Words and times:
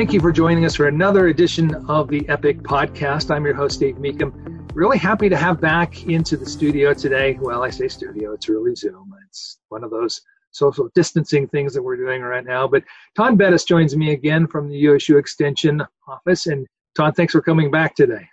Thank 0.00 0.14
you 0.14 0.20
for 0.20 0.32
joining 0.32 0.64
us 0.64 0.76
for 0.76 0.88
another 0.88 1.26
edition 1.26 1.74
of 1.86 2.08
the 2.08 2.22
EPICC 2.22 2.62
Podcast. 2.62 3.30
I'm 3.30 3.44
your 3.44 3.52
host, 3.52 3.80
Dave 3.80 3.96
Meekum. 3.96 4.32
Really 4.74 4.96
happy 4.96 5.28
to 5.28 5.36
have 5.36 5.60
back 5.60 6.06
into 6.06 6.38
the 6.38 6.46
studio 6.46 6.94
today. 6.94 7.36
Well, 7.38 7.62
I 7.62 7.68
say 7.68 7.86
studio, 7.86 8.32
it's 8.32 8.48
really 8.48 8.74
Zoom. 8.74 9.12
It's 9.28 9.58
one 9.68 9.84
of 9.84 9.90
those 9.90 10.22
social 10.52 10.88
distancing 10.94 11.46
things 11.48 11.74
that 11.74 11.82
we're 11.82 11.98
doing 11.98 12.22
right 12.22 12.46
now. 12.46 12.66
But 12.66 12.82
Taun 13.14 13.36
Beddes 13.36 13.64
joins 13.64 13.94
me 13.94 14.12
again 14.12 14.46
from 14.46 14.70
the 14.70 14.78
USU 14.78 15.18
Extension 15.18 15.82
office. 16.08 16.46
And 16.46 16.66
Taun, 16.96 17.12
thanks 17.12 17.34
for 17.34 17.42
coming 17.42 17.70
back 17.70 17.94
today. 17.94 18.26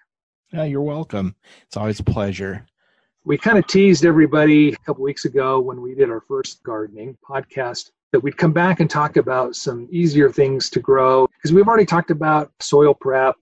Yeah, 0.53 0.63
you're 0.63 0.81
welcome. 0.81 1.35
It's 1.63 1.75
always 1.75 1.99
a 1.99 2.05
pleasure. 2.05 2.65
We 3.25 3.37
kind 3.37 3.57
of 3.57 3.67
teased 3.67 4.05
everybody 4.05 4.71
a 4.71 4.77
couple 4.77 5.03
weeks 5.03 5.25
ago 5.25 5.59
when 5.59 5.81
we 5.81 5.95
did 5.95 6.09
our 6.09 6.21
first 6.21 6.63
gardening 6.63 7.17
podcast 7.29 7.91
that 8.13 8.21
we'd 8.21 8.37
come 8.37 8.53
back 8.53 8.79
and 8.79 8.89
talk 8.89 9.17
about 9.17 9.57
some 9.57 9.89
easier 9.91 10.31
things 10.31 10.69
to 10.69 10.79
grow 10.79 11.26
because 11.47 11.55
we've 11.55 11.67
already 11.69 11.85
talked 11.85 12.11
about 12.11 12.51
soil 12.59 12.93
prep, 12.93 13.33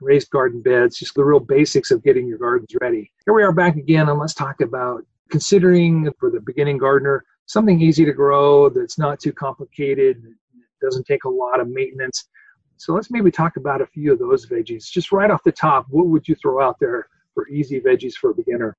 raised 0.00 0.30
garden 0.30 0.62
beds, 0.62 0.98
just 0.98 1.14
the 1.14 1.22
real 1.22 1.40
basics 1.40 1.90
of 1.90 2.02
getting 2.02 2.26
your 2.26 2.38
gardens 2.38 2.74
ready. 2.80 3.12
Here 3.26 3.34
we 3.34 3.42
are 3.42 3.52
back 3.52 3.76
again, 3.76 4.08
and 4.08 4.18
let's 4.18 4.32
talk 4.32 4.62
about 4.62 5.04
considering 5.30 6.10
for 6.18 6.30
the 6.30 6.40
beginning 6.40 6.78
gardener 6.78 7.22
something 7.44 7.78
easy 7.78 8.06
to 8.06 8.14
grow 8.14 8.70
that's 8.70 8.98
not 8.98 9.20
too 9.20 9.34
complicated, 9.34 10.24
doesn't 10.80 11.04
take 11.04 11.24
a 11.24 11.28
lot 11.28 11.60
of 11.60 11.68
maintenance. 11.68 12.30
So 12.78 12.94
let's 12.94 13.10
maybe 13.10 13.30
talk 13.30 13.58
about 13.58 13.82
a 13.82 13.86
few 13.88 14.14
of 14.14 14.18
those 14.18 14.46
veggies. 14.46 14.90
Just 14.90 15.12
right 15.12 15.30
off 15.30 15.44
the 15.44 15.52
top, 15.52 15.84
what 15.90 16.06
would 16.06 16.26
you 16.26 16.36
throw 16.36 16.66
out 16.66 16.76
there 16.80 17.08
for 17.34 17.46
easy 17.48 17.78
veggies 17.78 18.14
for 18.14 18.30
a 18.30 18.34
beginner? 18.34 18.74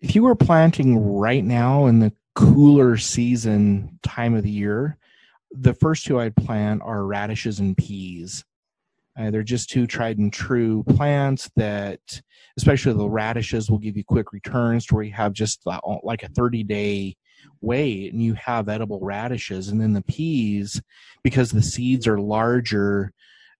If 0.00 0.14
you 0.14 0.22
were 0.22 0.34
planting 0.34 0.98
right 1.18 1.44
now 1.44 1.84
in 1.84 1.98
the 1.98 2.14
cooler 2.34 2.96
season 2.96 3.98
time 4.02 4.34
of 4.34 4.42
the 4.42 4.50
year, 4.50 4.96
the 5.52 5.74
first 5.74 6.04
two 6.04 6.20
I'd 6.20 6.36
plant 6.36 6.82
are 6.82 7.04
radishes 7.04 7.60
and 7.60 7.76
peas. 7.76 8.44
Uh, 9.18 9.30
they're 9.30 9.42
just 9.42 9.68
two 9.68 9.86
tried 9.86 10.18
and 10.18 10.32
true 10.32 10.82
plants 10.84 11.50
that, 11.56 12.00
especially 12.56 12.94
the 12.94 13.08
radishes, 13.08 13.70
will 13.70 13.78
give 13.78 13.96
you 13.96 14.04
quick 14.04 14.32
returns 14.32 14.86
to 14.86 14.94
where 14.94 15.04
you 15.04 15.12
have 15.12 15.34
just 15.34 15.66
like 16.02 16.22
a 16.22 16.28
30 16.28 16.62
day 16.64 17.16
wait 17.60 18.12
and 18.12 18.22
you 18.22 18.34
have 18.34 18.68
edible 18.68 19.00
radishes. 19.00 19.68
And 19.68 19.80
then 19.80 19.92
the 19.92 20.02
peas, 20.02 20.80
because 21.22 21.50
the 21.50 21.62
seeds 21.62 22.06
are 22.06 22.18
larger, 22.18 23.12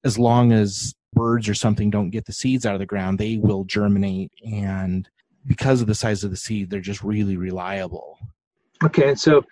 as 0.05 0.19
long 0.19 0.53
as 0.53 0.95
birds 1.13 1.49
or 1.49 1.55
something 1.55 1.91
don't 1.91 2.11
get 2.11 2.25
the 2.25 2.33
seeds 2.33 2.65
out 2.65 2.75
of 2.75 2.81
the 2.81 2.87
ground, 2.87 3.19
they 3.19 3.37
will 3.37 3.65
germinate. 3.65 4.33
And 4.45 5.09
because 5.47 5.81
of 5.81 5.87
the 5.87 5.95
size 5.95 6.25
of 6.25 6.31
the 6.31 6.37
seed, 6.37 6.71
they're 6.71 6.81
just 6.81 7.03
really 7.03 7.37
reliable. 7.37 8.19
Okay, 8.85 9.15
so 9.15 9.45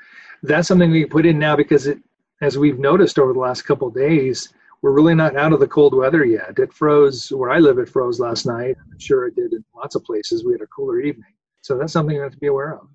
that's 0.42 0.66
something 0.66 0.90
we 0.90 1.02
can 1.02 1.10
put 1.10 1.26
in 1.26 1.38
now 1.38 1.56
because 1.56 1.86
it, 1.86 1.98
as 2.40 2.58
we've 2.58 2.78
noticed 2.78 3.18
over 3.18 3.32
the 3.32 3.38
last 3.38 3.62
couple 3.62 3.90
days, 3.90 4.52
we're 4.82 4.92
really 4.92 5.14
not 5.14 5.36
out 5.36 5.52
of 5.52 5.60
the 5.60 5.68
cold 5.68 5.94
weather 5.94 6.24
yet. 6.24 6.58
It 6.58 6.72
froze 6.72 7.30
where 7.30 7.50
I 7.50 7.58
live. 7.58 7.78
It 7.78 7.88
froze 7.88 8.18
last 8.18 8.46
night. 8.46 8.76
I'm 8.90 8.98
sure 8.98 9.26
it 9.26 9.36
did 9.36 9.52
in 9.52 9.64
lots 9.74 9.94
of 9.94 10.04
places. 10.04 10.44
We 10.44 10.52
had 10.52 10.62
a 10.62 10.66
cooler 10.66 11.00
evening, 11.00 11.34
so 11.60 11.76
that's 11.76 11.92
something 11.92 12.16
you 12.16 12.22
have 12.22 12.32
to 12.32 12.38
be 12.38 12.46
aware 12.46 12.74
of. 12.74 12.88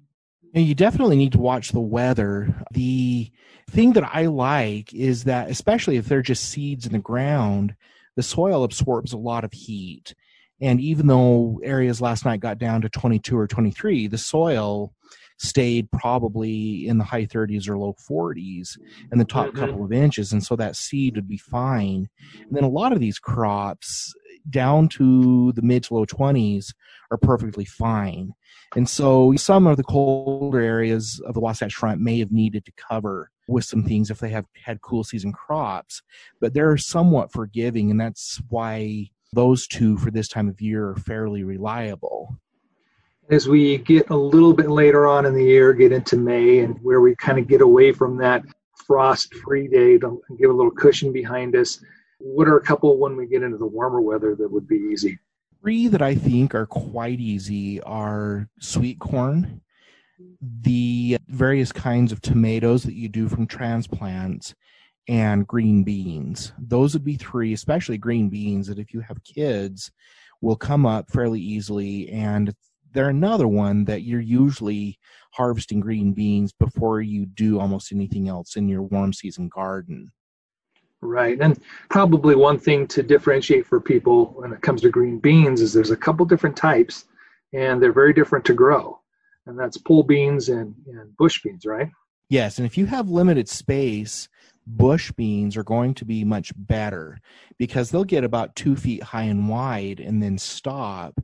Yeah, 0.54 0.62
you 0.62 0.74
definitely 0.74 1.18
need 1.18 1.34
to 1.34 1.40
watch 1.40 1.72
the 1.72 1.80
weather. 1.80 2.56
The 2.72 3.30
thing 3.70 3.94
that 3.94 4.10
I 4.16 4.28
like 4.28 4.94
is 4.94 5.26
that, 5.26 5.50
especially 5.50 5.98
if 5.98 6.06
they're 6.06 6.22
just 6.22 6.50
seeds 6.50 6.86
in 6.86 6.94
the 6.94 7.00
ground, 7.00 7.76
the 8.16 8.24
soil 8.24 8.64
absorbs 8.64 9.14
a 9.14 9.18
lot 9.18 9.44
of 9.44 9.52
heat. 9.52 10.16
And 10.62 10.80
even 10.80 11.08
though 11.08 11.60
areas 11.64 12.02
last 12.02 12.26
night 12.26 12.40
got 12.40 12.58
down 12.58 12.82
to 12.82 12.90
22 12.90 13.38
or 13.38 13.48
23, 13.48 14.08
the 14.08 14.18
soil 14.18 14.94
stayed 15.38 15.92
probably 15.92 16.88
in 16.88 16.98
the 16.98 17.04
high 17.04 17.26
30s 17.26 17.68
or 17.68 17.78
low 17.78 17.96
40s 18.10 18.78
in 19.12 19.18
the 19.18 19.26
top 19.26 19.48
mm-hmm. 19.48 19.60
couple 19.60 19.84
of 19.84 19.92
inches. 19.92 20.32
And 20.32 20.44
so 20.44 20.56
that 20.56 20.76
seed 20.76 21.16
would 21.16 21.28
be 21.28 21.38
fine. 21.38 22.08
And 22.42 22.56
then 22.56 22.64
a 22.64 22.70
lot 22.70 22.94
of 22.94 23.00
these 23.00 23.20
crops 23.20 24.14
down 24.50 24.88
to 24.88 25.52
the 25.54 25.62
mid 25.62 25.84
to 25.84 25.96
low 25.96 26.06
20s 26.06 26.74
are 27.12 27.18
perfectly 27.18 27.66
fine. 27.66 28.34
And 28.76 28.90
so 28.90 29.34
some 29.36 29.68
of 29.68 29.78
the 29.78 29.84
colder 29.84 30.60
areas 30.60 31.22
of 31.26 31.34
the 31.34 31.40
Wasatch 31.40 31.74
Front 31.74 32.02
may 32.02 32.20
have 32.20 32.32
needed 32.32 32.66
to 32.66 32.72
cover 32.72 33.32
with 33.48 33.66
some 33.66 33.84
things 33.84 34.10
if 34.10 34.20
they 34.20 34.30
have 34.30 34.46
had 34.64 34.82
cool 34.82 35.04
season 35.04 35.32
crops, 35.32 36.02
but 36.42 36.54
they're 36.54 36.78
somewhat 36.78 37.32
forgiving. 37.32 37.92
And 37.92 38.00
that's 38.00 38.42
why 38.50 39.10
those 39.34 39.68
two 39.68 39.98
for 39.98 40.12
this 40.12 40.28
time 40.28 40.48
of 40.48 40.62
year 40.62 40.90
are 40.90 40.96
fairly 40.96 41.44
reliable 41.44 42.38
as 43.30 43.48
we 43.48 43.78
get 43.80 44.10
a 44.10 44.16
little 44.16 44.54
bit 44.54 44.70
later 44.70 45.08
on 45.08 45.26
in 45.26 45.34
the 45.34 45.44
year, 45.44 45.74
get 45.74 45.92
into 45.92 46.18
May, 46.18 46.60
and 46.60 46.78
where 46.82 47.02
we 47.02 47.16
kind 47.16 47.40
of 47.40 47.48
get 47.48 47.62
away 47.62 47.92
from 47.92 48.18
that 48.18 48.44
frost 48.86 49.34
free 49.36 49.68
day 49.68 49.98
to 49.98 50.22
give 50.40 50.50
a 50.50 50.54
little 50.54 50.72
cushion 50.72 51.12
behind 51.12 51.56
us, 51.56 51.84
what 52.20 52.48
are 52.48 52.58
a 52.58 52.64
couple 52.64 52.98
when 53.00 53.16
we 53.16 53.26
get 53.26 53.44
into 53.44 53.58
the 53.58 53.66
warmer 53.66 54.02
weather 54.02 54.36
that 54.36 54.52
would 54.52 54.68
be 54.68 54.78
easy? 54.92 55.18
Three 55.62 55.88
that 55.88 56.02
I 56.02 56.14
think 56.14 56.54
are 56.54 56.68
quite 56.68 57.20
easy 57.20 57.82
are 57.82 58.48
sweet 58.60 59.00
corn, 59.00 59.62
the 60.62 61.18
various 61.28 61.72
kinds 61.72 62.12
of 62.12 62.22
tomatoes 62.22 62.84
that 62.84 62.94
you 62.94 63.10
do 63.10 63.28
from 63.28 63.48
transplants, 63.48 64.54
and 65.08 65.48
green 65.48 65.84
beans. 65.84 66.54
Those 66.58 66.94
would 66.94 67.04
be 67.04 67.16
three, 67.16 67.54
especially 67.54 67.98
green 67.98 68.30
beans, 68.30 68.68
that 68.68 68.80
if 68.80 68.94
you 68.94 69.02
have 69.02 69.24
kids, 69.24 69.92
will 70.42 70.56
come 70.56 70.86
up 70.86 71.10
fairly 71.12 71.40
easily 71.40 72.10
and 72.10 72.54
they're 72.96 73.10
another 73.10 73.48
one 73.48 73.86
that 73.86 74.04
you're 74.04 74.20
usually 74.20 74.98
harvesting 75.32 75.82
green 75.82 76.14
beans 76.14 76.54
before 76.54 77.02
you 77.02 77.26
do 77.26 77.60
almost 77.60 77.92
anything 77.92 78.30
else 78.30 78.56
in 78.56 78.68
your 78.68 78.82
warm 78.82 79.14
season 79.14 79.50
garden. 79.50 80.12
Right. 81.02 81.38
And 81.40 81.60
probably 81.90 82.36
one 82.36 82.58
thing 82.58 82.88
to 82.88 83.04
differentiate 83.04 83.66
for 83.66 83.80
people 83.80 84.28
when 84.38 84.54
it 84.54 84.62
comes 84.62 84.82
to 84.82 84.90
green 84.90 85.20
beans 85.20 85.62
is 85.62 85.74
there's 85.74 85.92
a 85.92 85.98
couple 85.98 86.26
different 86.26 86.56
types 86.56 87.06
and 87.54 87.84
they're 87.84 87.94
very 87.94 88.14
different 88.14 88.46
to 88.46 88.54
grow. 88.54 89.00
And 89.46 89.60
that's 89.60 89.78
pole 89.78 90.04
beans 90.04 90.50
and, 90.50 90.74
and 90.88 91.16
bush 91.18 91.44
beans, 91.44 91.66
right? 91.66 91.90
Yes. 92.30 92.58
And 92.58 92.66
if 92.66 92.78
you 92.78 92.88
have 92.88 93.10
limited 93.10 93.48
space, 93.48 94.30
bush 94.66 95.12
beans 95.12 95.56
are 95.58 95.64
going 95.64 95.94
to 95.96 96.06
be 96.06 96.24
much 96.24 96.52
better 96.56 97.20
because 97.60 97.92
they'll 97.92 98.04
get 98.04 98.24
about 98.24 98.56
two 98.56 98.76
feet 98.76 99.04
high 99.04 99.24
and 99.24 99.48
wide 99.48 100.00
and 100.00 100.24
then 100.24 100.38
stop 100.38 101.20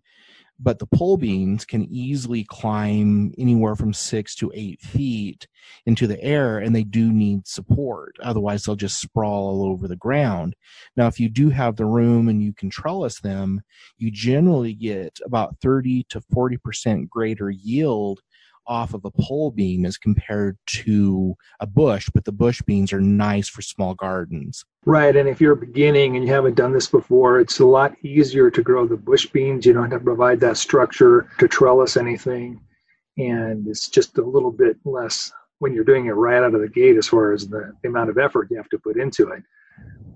but 0.61 0.79
the 0.79 0.85
pole 0.87 1.17
beans 1.17 1.65
can 1.65 1.83
easily 1.91 2.43
climb 2.43 3.33
anywhere 3.37 3.75
from 3.75 3.93
six 3.93 4.35
to 4.35 4.51
eight 4.53 4.81
feet 4.81 5.47
into 5.85 6.07
the 6.07 6.21
air 6.21 6.59
and 6.59 6.75
they 6.75 6.83
do 6.83 7.11
need 7.11 7.47
support. 7.47 8.15
Otherwise 8.21 8.63
they'll 8.63 8.75
just 8.75 8.99
sprawl 8.99 9.47
all 9.49 9.65
over 9.65 9.87
the 9.87 9.95
ground. 9.95 10.55
Now 10.95 11.07
if 11.07 11.19
you 11.19 11.29
do 11.29 11.49
have 11.49 11.75
the 11.75 11.85
room 11.85 12.27
and 12.27 12.43
you 12.43 12.53
can 12.53 12.69
trellis 12.69 13.19
them 13.21 13.61
you 13.97 14.11
generally 14.11 14.73
get 14.73 15.19
about 15.25 15.57
30 15.61 16.05
to 16.09 16.21
40 16.21 16.57
percent 16.57 17.09
greater 17.09 17.49
yield 17.49 18.21
off 18.67 18.93
of 18.93 19.05
a 19.05 19.11
pole 19.11 19.51
bean 19.51 19.85
as 19.85 19.97
compared 19.97 20.57
to 20.65 21.35
a 21.59 21.67
bush, 21.67 22.09
but 22.13 22.25
the 22.25 22.31
bush 22.31 22.61
beans 22.61 22.93
are 22.93 23.01
nice 23.01 23.47
for 23.47 23.61
small 23.61 23.93
gardens. 23.93 24.63
Right, 24.85 25.15
and 25.15 25.27
if 25.27 25.39
you're 25.39 25.55
beginning 25.55 26.15
and 26.15 26.25
you 26.25 26.33
haven't 26.33 26.55
done 26.55 26.73
this 26.73 26.87
before, 26.87 27.39
it's 27.39 27.59
a 27.59 27.65
lot 27.65 27.93
easier 28.03 28.49
to 28.49 28.61
grow 28.61 28.87
the 28.87 28.97
bush 28.97 29.27
beans. 29.27 29.65
You 29.65 29.73
don't 29.73 29.91
have 29.91 29.99
to 29.99 30.05
provide 30.05 30.39
that 30.39 30.57
structure 30.57 31.29
to 31.39 31.47
trellis 31.47 31.97
anything, 31.97 32.61
and 33.17 33.67
it's 33.67 33.89
just 33.89 34.17
a 34.17 34.23
little 34.23 34.51
bit 34.51 34.77
less 34.85 35.31
when 35.59 35.73
you're 35.73 35.83
doing 35.83 36.07
it 36.07 36.11
right 36.11 36.43
out 36.43 36.55
of 36.55 36.61
the 36.61 36.67
gate 36.67 36.97
as 36.97 37.07
far 37.07 37.33
as 37.33 37.47
the, 37.47 37.71
the 37.83 37.89
amount 37.89 38.09
of 38.09 38.17
effort 38.17 38.47
you 38.49 38.57
have 38.57 38.69
to 38.69 38.79
put 38.79 38.97
into 38.97 39.29
it. 39.29 39.43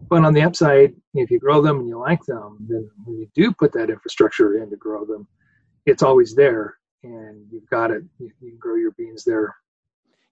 But 0.10 0.24
on 0.24 0.34
the 0.34 0.42
upside, 0.42 0.94
if 1.14 1.30
you 1.30 1.40
grow 1.40 1.62
them 1.62 1.80
and 1.80 1.88
you 1.88 2.00
like 2.00 2.24
them, 2.26 2.58
then 2.68 2.90
when 3.06 3.18
you 3.18 3.28
do 3.36 3.52
put 3.52 3.74
that 3.74 3.90
infrastructure 3.90 4.62
in 4.62 4.70
to 4.70 4.76
grow 4.76 5.06
them, 5.06 5.28
it's 5.86 6.04
always 6.04 6.36
there 6.36 6.78
and 7.04 7.46
you've 7.52 7.70
got 7.70 7.92
it. 7.92 8.04
You, 8.20 8.32
you 8.42 8.52
can 8.52 8.60
grow 8.60 8.76
your 8.76 8.92
beans 8.92 9.24
there. 9.24 9.56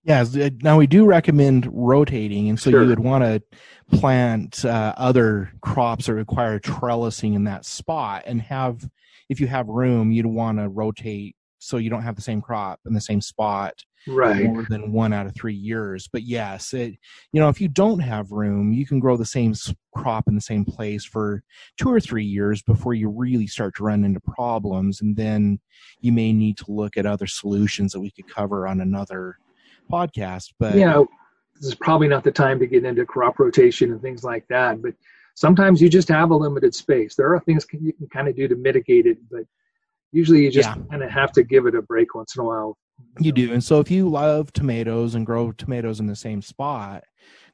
Yeah. 0.04 0.26
Now 0.62 0.78
we 0.78 0.88
do 0.88 1.06
recommend 1.06 1.70
rotating, 1.72 2.50
and 2.50 2.60
so 2.60 2.72
sure. 2.72 2.84
you 2.84 2.90
would 2.90 3.00
want 3.00 3.24
to 3.24 3.42
plant 3.98 4.66
uh, 4.66 4.94
other 4.98 5.52
crops 5.62 6.08
that 6.08 6.14
require 6.14 6.60
trellising 6.60 7.36
in 7.36 7.46
that 7.46 7.66
spot, 7.66 8.24
and 8.26 8.42
have, 8.42 8.90
if 9.30 9.40
you 9.40 9.48
have 9.48 9.68
room, 9.68 10.12
you'd 10.12 10.26
want 10.26 10.58
to 10.58 10.68
rotate 10.68 11.36
so 11.60 11.78
you 11.78 11.90
don't 11.90 12.02
have 12.02 12.16
the 12.16 12.22
same 12.22 12.42
crop 12.42 12.82
in 12.86 12.94
the 12.94 13.02
same 13.02 13.22
spot 13.22 13.74
right. 14.08 14.46
more 14.46 14.66
than 14.70 14.92
one 14.92 15.14
out 15.14 15.26
of 15.26 15.36
three 15.36 15.54
years. 15.54 16.08
But 16.12 16.24
yes 16.24 16.74
it 16.74 16.96
you 17.32 17.40
know 17.42 17.50
if 17.50 17.60
you 17.62 17.68
don't 17.68 18.00
have 18.00 18.32
room 18.32 18.74
you 18.74 18.86
can 18.86 19.00
grow 19.00 19.18
the 19.18 19.26
same 19.26 19.54
crop 19.96 20.28
in 20.28 20.36
the 20.36 20.42
same 20.42 20.66
place 20.66 21.06
for 21.06 21.44
two 21.78 21.90
or 21.90 22.00
three 22.00 22.26
years 22.26 22.62
before 22.62 22.94
you 22.94 23.10
really 23.10 23.48
start 23.48 23.76
to 23.76 23.84
run 23.84 24.04
into 24.04 24.20
problems. 24.20 25.02
And 25.02 25.16
then 25.16 25.60
you 26.02 26.12
may 26.12 26.34
need 26.34 26.58
to 26.58 26.66
look 26.68 26.98
at 26.98 27.06
other 27.06 27.28
solutions 27.28 27.92
that 27.94 28.02
we 28.02 28.12
could 28.12 28.28
cover 28.28 28.68
on 28.68 28.82
another 28.82 29.38
podcast. 29.92 30.54
But 30.60 30.76
yeah 30.76 31.04
this 31.56 31.68
is 31.68 31.76
probably 31.76 32.08
not 32.08 32.24
the 32.24 32.32
time 32.32 32.60
to 32.60 32.66
get 32.66 32.84
into 32.84 33.06
crop 33.06 33.38
rotation 33.38 33.92
and 33.92 34.02
things 34.02 34.24
like 34.24 34.46
that. 34.50 34.82
But 34.82 34.96
sometimes 35.36 35.82
you 35.82 35.88
just 35.88 36.10
have 36.10 36.32
a 36.32 36.36
limited 36.36 36.74
space. 36.74 37.16
There 37.16 37.32
are 37.34 37.40
things 37.42 37.66
you 37.72 37.94
can 37.94 38.08
kind 38.08 38.28
of 38.28 38.36
do 38.36 38.48
to 38.48 38.56
mitigate 38.56 39.06
it 39.06 39.18
but 39.30 39.44
usually 40.14 40.44
you 40.44 40.52
just 40.52 40.70
yeah. 40.70 40.82
kind 40.90 41.04
of 41.04 41.10
have 41.10 41.34
to 41.34 41.44
give 41.44 41.66
it 41.66 41.76
a 41.76 41.82
break 41.82 42.16
once 42.16 42.36
in 42.36 42.42
a 42.42 42.46
while 42.46 42.78
you 43.20 43.32
do. 43.32 43.54
And 43.54 43.64
so 43.64 43.80
if 43.80 43.92
you 43.92 44.10
love 44.10 44.52
tomatoes 44.54 45.16
and 45.16 45.26
grow 45.26 45.52
tomatoes 45.52 46.00
in 46.00 46.08
the 46.08 46.16
same 46.16 46.42
spot, 46.42 47.04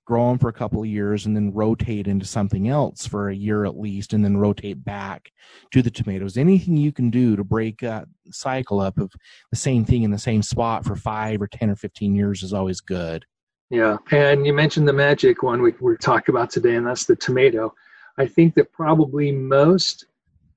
grow 0.06 0.30
them 0.30 0.40
for 0.40 0.50
a 0.50 0.54
couple 0.54 0.81
of 0.81 0.88
years, 0.88 1.25
and 1.28 1.36
then 1.36 1.54
rotate 1.54 2.07
into 2.07 2.25
something 2.25 2.68
else 2.68 3.06
for 3.06 3.30
a 3.30 3.36
year 3.36 3.66
at 3.66 3.80
least, 3.80 4.12
and 4.13 4.25
then 4.25 4.38
rotate 4.38 4.84
back 4.84 5.31
to 5.72 5.84
the 5.84 5.92
tomatoes. 5.92 6.36
Anything 6.36 6.78
you 6.78 6.92
can 6.92 7.12
do 7.12 7.36
to 7.36 7.44
break 7.44 7.84
a 7.84 8.07
cycle 8.31 8.80
up 8.80 8.98
of 8.98 9.12
the 9.51 9.57
same 9.57 9.86
thing 9.86 10.01
in 10.01 10.10
the 10.10 10.18
same 10.18 10.42
spot 10.42 10.84
for 10.84 10.96
five 10.96 11.42
or 11.42 11.48
10 11.48 11.69
or 11.69 11.75
15 11.75 12.16
years 12.16 12.42
is 12.42 12.54
always 12.54 12.81
good. 12.81 13.24
Yeah. 13.69 13.98
And 14.10 14.48
you 14.48 14.54
mentioned 14.54 14.88
the 14.88 14.94
magic 14.94 15.44
one 15.44 15.62
we, 15.62 15.74
we're 15.80 15.96
talking 15.96 16.34
about 16.34 16.50
today, 16.50 16.75
and 16.75 16.88
that's 16.88 17.06
the 17.06 17.16
tomato. 17.16 17.72
I 18.18 18.25
think 18.25 18.56
that 18.56 18.72
probably 18.72 19.31
most 19.31 20.06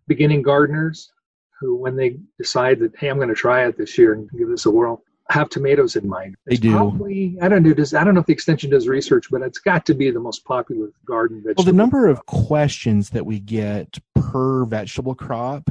beginning 0.09 0.41
gardeners 0.41 1.13
who, 1.63 1.77
when 1.77 1.97
they 1.97 2.19
decide 2.39 2.81
that, 2.81 2.95
hey, 2.97 3.09
I'm 3.09 3.17
going 3.17 3.29
to 3.29 3.35
try 3.35 3.65
it 3.67 3.79
this 3.79 3.97
year 3.97 4.13
and 4.15 4.29
give 4.37 4.49
this 4.49 4.67
a 4.67 4.71
whirl, 4.71 5.03
have 5.31 5.49
tomatoes 5.49 5.97
in 5.97 6.09
mind. 6.09 6.37
It's 6.47 6.61
they 6.61 6.69
do. 6.69 6.77
Probably, 6.77 7.39
I 7.41 7.49
don't 7.49 7.63
know. 7.63 7.73
Does 7.73 7.95
I 7.95 8.05
don't 8.05 8.15
know 8.15 8.21
if 8.21 8.27
the 8.27 8.33
extension 8.33 8.71
does 8.71 8.89
research, 8.89 9.27
but 9.31 9.43
it's 9.43 9.59
got 9.59 9.87
to 9.87 9.95
be 9.95 10.11
the 10.11 10.21
most 10.21 10.45
popular 10.45 10.89
garden 11.07 11.39
vegetable. 11.39 11.65
Well, 11.65 11.73
the 11.73 11.77
number 11.77 12.09
of 12.09 12.27
questions 12.27 13.11
that 13.11 13.25
we 13.25 13.41
get 13.41 13.99
per 14.15 14.65
vegetable 14.65 15.15
crop, 15.15 15.71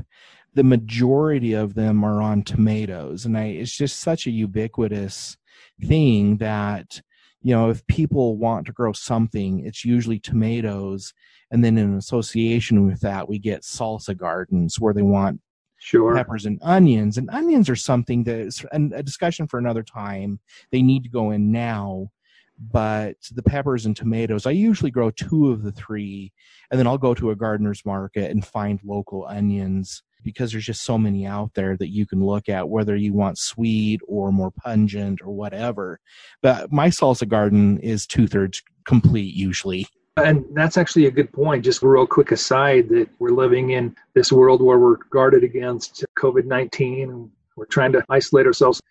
the 0.54 0.64
majority 0.64 1.54
of 1.54 1.76
them 1.76 2.04
are 2.04 2.22
on 2.22 2.44
tomatoes, 2.44 3.26
and 3.26 3.38
I, 3.38 3.46
it's 3.46 3.76
just 3.76 4.00
such 4.00 4.26
a 4.26 4.32
ubiquitous 4.32 5.38
thing 5.86 6.38
that 6.38 7.02
you 7.42 7.54
know 7.54 7.70
if 7.70 7.86
people 7.88 8.38
want 8.38 8.66
to 8.68 8.74
grow 8.74 8.94
something, 8.94 9.66
it's 9.66 9.86
usually 9.86 10.20
tomatoes, 10.20 11.14
and 11.52 11.64
then 11.64 11.78
in 11.78 11.96
association 11.96 12.88
with 12.88 13.02
that, 13.02 13.30
we 13.30 13.38
get 13.38 13.64
salsa 13.64 14.18
gardens 14.18 14.80
where 14.80 14.94
they 14.94 15.04
want 15.04 15.42
sure. 15.82 16.16
peppers 16.16 16.46
and 16.46 16.60
onions. 16.62 17.18
And 17.18 17.30
onions 17.32 17.70
are 17.70 17.76
something 17.76 18.24
that's 18.24 18.64
a 18.72 19.04
discussion 19.04 19.48
for 19.48 19.58
another 19.58 19.84
time. 19.84 20.40
They 20.72 20.82
need 20.82 21.04
to 21.04 21.10
go 21.10 21.32
in 21.32 21.52
now. 21.52 22.12
But 22.60 23.16
the 23.34 23.42
peppers 23.42 23.88
and 23.88 23.96
tomatoes, 23.96 24.46
I 24.46 24.52
usually 24.52 24.92
grow 24.92 25.10
two 25.10 25.50
of 25.50 25.64
the 25.64 25.72
three, 25.72 26.32
and 26.70 26.80
then 26.80 26.86
I'll 26.86 27.00
go 27.00 27.16
to 27.16 27.32
a 27.32 27.36
gardener's 27.36 27.84
market 27.86 28.30
and 28.30 28.46
find 28.46 28.80
local 28.84 29.26
onions 29.28 30.04
because 30.24 30.52
there's 30.52 30.66
just 30.66 30.84
so 30.84 30.96
many 30.96 31.26
out 31.26 31.52
there 31.56 31.76
that 31.78 31.90
you 31.90 32.06
can 32.06 32.24
look 32.24 32.50
at, 32.50 32.70
whether 32.70 32.96
you 32.96 33.14
want 33.14 33.40
sweet 33.40 34.00
or 34.08 34.32
more 34.32 34.52
pungent 34.52 35.22
or 35.24 35.34
whatever. 35.34 36.00
But 36.44 36.72
my 36.72 36.90
salsa 36.90 37.28
garden 37.28 37.80
is 37.80 38.06
two 38.06 38.28
thirds 38.28 38.62
complete 38.86 39.34
usually. 39.34 39.88
And 40.18 40.46
that's 40.54 40.78
actually 40.78 41.06
a 41.06 41.12
good 41.12 41.32
point. 41.32 41.64
Just 41.64 41.84
a 41.84 41.88
real 41.88 42.06
quick 42.06 42.32
aside 42.32 42.90
that 42.90 43.10
we're 43.20 43.30
living 43.30 43.72
in 43.72 43.96
this 44.14 44.32
world 44.32 44.62
where 44.62 44.78
we're 44.78 44.98
guarded 45.10 45.44
against 45.44 46.04
COVID 46.20 46.46
19 46.46 47.10
and 47.10 47.32
we're 47.56 47.66
trying 47.66 47.94
to 47.94 48.04
isolate 48.10 48.46
ourselves. 48.46 48.82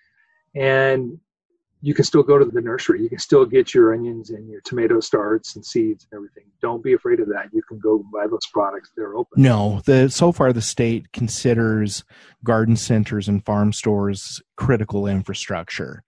And 0.55 1.19
you 1.83 1.95
can 1.95 2.05
still 2.05 2.23
go 2.23 2.39
to 2.39 2.45
the 2.45 2.61
nursery. 2.61 3.03
You 3.03 3.09
can 3.09 3.19
still 3.19 3.45
get 3.45 3.75
your 3.75 3.95
onions 3.95 4.31
and 4.31 4.49
your 4.49 4.61
tomato 4.63 5.01
starts 5.01 5.57
and 5.57 5.65
seeds 5.65 6.07
and 6.11 6.19
everything. 6.19 6.45
Don't 6.61 6.83
be 6.83 6.93
afraid 6.93 7.21
of 7.21 7.29
that. 7.29 7.49
You 7.53 7.63
can 7.69 7.79
go 7.79 8.05
buy 8.13 8.27
those 8.27 8.47
products. 8.53 8.91
They're 8.97 9.17
open. 9.17 9.43
No, 9.43 9.81
the 9.85 10.09
so 10.11 10.33
far 10.33 10.53
the 10.53 10.63
state 10.63 11.13
considers 11.13 12.05
garden 12.45 12.77
centers 12.77 13.29
and 13.29 13.45
farm 13.45 13.73
stores 13.73 14.43
critical 14.57 15.07
infrastructure 15.07 16.03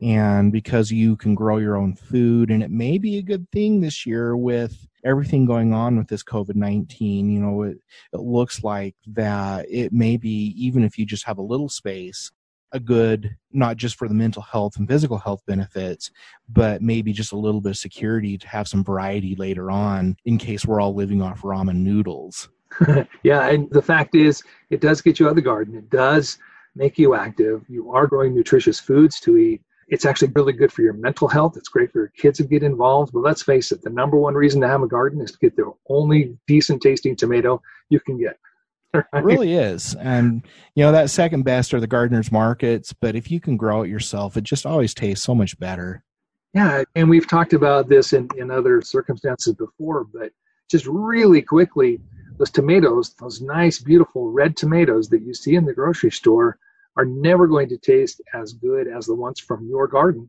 and 0.00 0.52
because 0.52 0.90
you 0.90 1.16
can 1.16 1.34
grow 1.34 1.58
your 1.58 1.76
own 1.76 1.94
food 1.94 2.50
and 2.50 2.62
it 2.62 2.70
may 2.70 2.98
be 2.98 3.18
a 3.18 3.22
good 3.22 3.46
thing 3.50 3.80
this 3.80 4.06
year 4.06 4.36
with 4.36 4.86
everything 5.04 5.44
going 5.44 5.74
on 5.74 5.96
with 5.96 6.08
this 6.08 6.22
covid-19 6.22 7.30
you 7.30 7.40
know 7.40 7.62
it, 7.62 7.78
it 8.12 8.20
looks 8.20 8.64
like 8.64 8.94
that 9.06 9.66
it 9.68 9.92
may 9.92 10.16
be 10.16 10.54
even 10.56 10.84
if 10.84 10.96
you 10.96 11.04
just 11.04 11.24
have 11.24 11.38
a 11.38 11.42
little 11.42 11.68
space 11.68 12.30
a 12.72 12.80
good 12.80 13.36
not 13.52 13.76
just 13.76 13.96
for 13.96 14.08
the 14.08 14.14
mental 14.14 14.42
health 14.42 14.76
and 14.76 14.88
physical 14.88 15.18
health 15.18 15.42
benefits 15.46 16.10
but 16.48 16.82
maybe 16.82 17.12
just 17.12 17.32
a 17.32 17.36
little 17.36 17.60
bit 17.60 17.70
of 17.70 17.76
security 17.76 18.38
to 18.38 18.48
have 18.48 18.66
some 18.66 18.82
variety 18.82 19.34
later 19.36 19.70
on 19.70 20.16
in 20.24 20.38
case 20.38 20.64
we're 20.64 20.80
all 20.80 20.94
living 20.94 21.22
off 21.22 21.42
ramen 21.42 21.76
noodles. 21.76 22.48
Yeah 23.22 23.48
and 23.48 23.70
the 23.70 23.82
fact 23.82 24.14
is 24.14 24.42
it 24.70 24.80
does 24.80 25.02
get 25.02 25.20
you 25.20 25.26
out 25.26 25.30
of 25.30 25.36
the 25.36 25.42
garden. 25.42 25.76
It 25.76 25.90
does 25.90 26.38
make 26.74 26.98
you 26.98 27.14
active. 27.14 27.64
You 27.68 27.92
are 27.92 28.06
growing 28.06 28.34
nutritious 28.34 28.80
foods 28.80 29.20
to 29.20 29.36
eat 29.36 29.62
it's 29.88 30.04
actually 30.04 30.32
really 30.34 30.52
good 30.52 30.72
for 30.72 30.82
your 30.82 30.92
mental 30.92 31.28
health. 31.28 31.56
It's 31.56 31.68
great 31.68 31.92
for 31.92 32.00
your 32.00 32.12
kids 32.16 32.38
to 32.38 32.44
get 32.44 32.62
involved. 32.62 33.12
But 33.12 33.20
let's 33.20 33.42
face 33.42 33.72
it, 33.72 33.82
the 33.82 33.90
number 33.90 34.16
one 34.16 34.34
reason 34.34 34.60
to 34.60 34.68
have 34.68 34.82
a 34.82 34.88
garden 34.88 35.20
is 35.20 35.32
to 35.32 35.38
get 35.38 35.56
the 35.56 35.72
only 35.88 36.36
decent 36.46 36.82
tasting 36.82 37.16
tomato 37.16 37.60
you 37.88 38.00
can 38.00 38.18
get. 38.18 38.38
Right? 38.94 39.06
It 39.14 39.24
really 39.24 39.54
is. 39.54 39.94
And, 39.94 40.42
you 40.74 40.84
know, 40.84 40.92
that 40.92 41.08
second 41.08 41.44
best 41.44 41.72
are 41.72 41.80
the 41.80 41.86
gardener's 41.86 42.30
markets. 42.30 42.92
But 42.92 43.16
if 43.16 43.30
you 43.30 43.40
can 43.40 43.56
grow 43.56 43.84
it 43.84 43.88
yourself, 43.88 44.36
it 44.36 44.44
just 44.44 44.66
always 44.66 44.92
tastes 44.92 45.24
so 45.24 45.34
much 45.34 45.58
better. 45.58 46.04
Yeah. 46.52 46.84
And 46.94 47.08
we've 47.08 47.26
talked 47.26 47.54
about 47.54 47.88
this 47.88 48.12
in, 48.12 48.28
in 48.36 48.50
other 48.50 48.82
circumstances 48.82 49.54
before, 49.54 50.04
but 50.04 50.32
just 50.70 50.84
really 50.86 51.40
quickly, 51.40 52.02
those 52.36 52.50
tomatoes, 52.50 53.14
those 53.14 53.40
nice, 53.40 53.78
beautiful 53.78 54.30
red 54.30 54.56
tomatoes 54.58 55.08
that 55.08 55.22
you 55.22 55.32
see 55.32 55.54
in 55.54 55.64
the 55.64 55.72
grocery 55.72 56.10
store, 56.10 56.58
are 56.96 57.04
never 57.04 57.46
going 57.46 57.68
to 57.68 57.78
taste 57.78 58.20
as 58.34 58.52
good 58.52 58.86
as 58.88 59.06
the 59.06 59.14
ones 59.14 59.40
from 59.40 59.66
your 59.68 59.86
garden. 59.86 60.28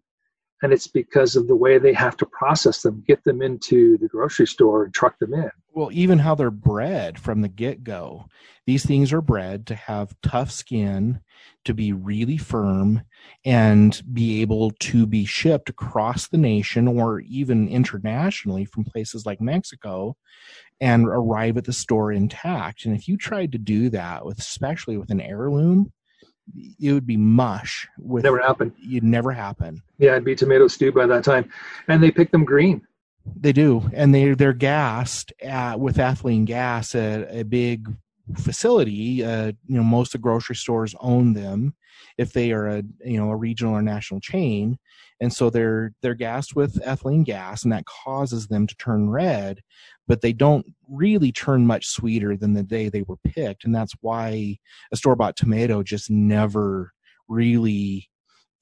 And 0.61 0.71
it's 0.71 0.87
because 0.87 1.35
of 1.35 1.49
the 1.49 1.55
way 1.57 1.77
they 1.77 1.91
have 1.91 2.15
to 2.17 2.25
process 2.25 2.83
them, 2.83 3.03
get 3.05 3.21
them 3.25 3.41
into 3.41 3.97
the 3.97 4.07
grocery 4.07 4.47
store 4.47 4.85
and 4.85 4.93
truck 4.93 5.19
them 5.19 5.33
in. 5.33 5.51
Well, 5.73 5.89
even 5.91 6.19
how 6.19 6.35
they're 6.35 6.51
bred 6.51 7.19
from 7.19 7.41
the 7.41 7.49
get 7.49 7.83
go. 7.83 8.27
These 8.65 8.85
things 8.85 9.11
are 9.11 9.19
bred 9.19 9.67
to 9.67 9.75
have 9.75 10.15
tough 10.23 10.51
skin, 10.51 11.19
to 11.65 11.73
be 11.73 11.91
really 11.91 12.37
firm, 12.37 13.01
and 13.43 14.01
be 14.13 14.41
able 14.41 14.71
to 14.71 15.05
be 15.05 15.25
shipped 15.25 15.69
across 15.69 16.29
the 16.29 16.37
nation 16.37 16.87
or 16.87 17.19
even 17.19 17.67
internationally 17.67 18.63
from 18.63 18.85
places 18.85 19.25
like 19.25 19.41
Mexico 19.41 20.15
and 20.79 21.07
arrive 21.07 21.57
at 21.57 21.65
the 21.65 21.73
store 21.73 22.13
intact. 22.13 22.85
And 22.85 22.95
if 22.95 23.09
you 23.09 23.17
tried 23.17 23.51
to 23.51 23.57
do 23.57 23.89
that 23.89 24.25
with, 24.25 24.39
especially 24.39 24.95
with 24.95 25.11
an 25.11 25.19
heirloom, 25.19 25.91
it 26.55 26.93
would 26.93 27.07
be 27.07 27.17
mush. 27.17 27.87
With 27.97 28.23
never 28.23 28.39
happen. 28.39 28.73
You'd 28.77 29.03
never 29.03 29.31
happen. 29.31 29.81
Yeah, 29.97 30.11
it'd 30.11 30.25
be 30.25 30.35
tomato 30.35 30.67
stew 30.67 30.91
by 30.91 31.05
that 31.07 31.23
time, 31.23 31.49
and 31.87 32.01
they 32.03 32.11
pick 32.11 32.31
them 32.31 32.45
green. 32.45 32.85
They 33.39 33.53
do, 33.53 33.89
and 33.93 34.13
they 34.13 34.33
they're 34.33 34.53
gassed 34.53 35.31
at, 35.41 35.79
with 35.79 35.97
ethylene 35.97 36.45
gas 36.45 36.93
a 36.95 37.43
big 37.43 37.87
facility. 38.37 39.23
Uh, 39.23 39.47
you 39.67 39.77
know, 39.77 39.83
most 39.83 40.15
of 40.15 40.21
the 40.21 40.23
grocery 40.23 40.55
stores 40.55 40.95
own 40.99 41.33
them 41.33 41.75
if 42.17 42.33
they 42.33 42.51
are 42.51 42.67
a 42.67 42.83
you 43.05 43.17
know 43.17 43.29
a 43.29 43.35
regional 43.35 43.73
or 43.73 43.81
national 43.81 44.19
chain, 44.19 44.77
and 45.19 45.31
so 45.31 45.49
they're 45.49 45.93
they're 46.01 46.13
gassed 46.13 46.55
with 46.55 46.83
ethylene 46.83 47.25
gas, 47.25 47.63
and 47.63 47.71
that 47.71 47.85
causes 47.85 48.47
them 48.47 48.67
to 48.67 48.75
turn 48.75 49.09
red 49.09 49.61
but 50.07 50.21
they 50.21 50.33
don't 50.33 50.65
really 50.89 51.31
turn 51.31 51.65
much 51.65 51.87
sweeter 51.87 52.35
than 52.35 52.53
the 52.53 52.63
day 52.63 52.89
they 52.89 53.03
were 53.03 53.17
picked. 53.23 53.63
And 53.63 53.73
that's 53.73 53.93
why 54.01 54.57
a 54.91 54.97
store 54.97 55.15
bought 55.15 55.35
tomato 55.35 55.83
just 55.83 56.09
never 56.09 56.93
really 57.27 58.09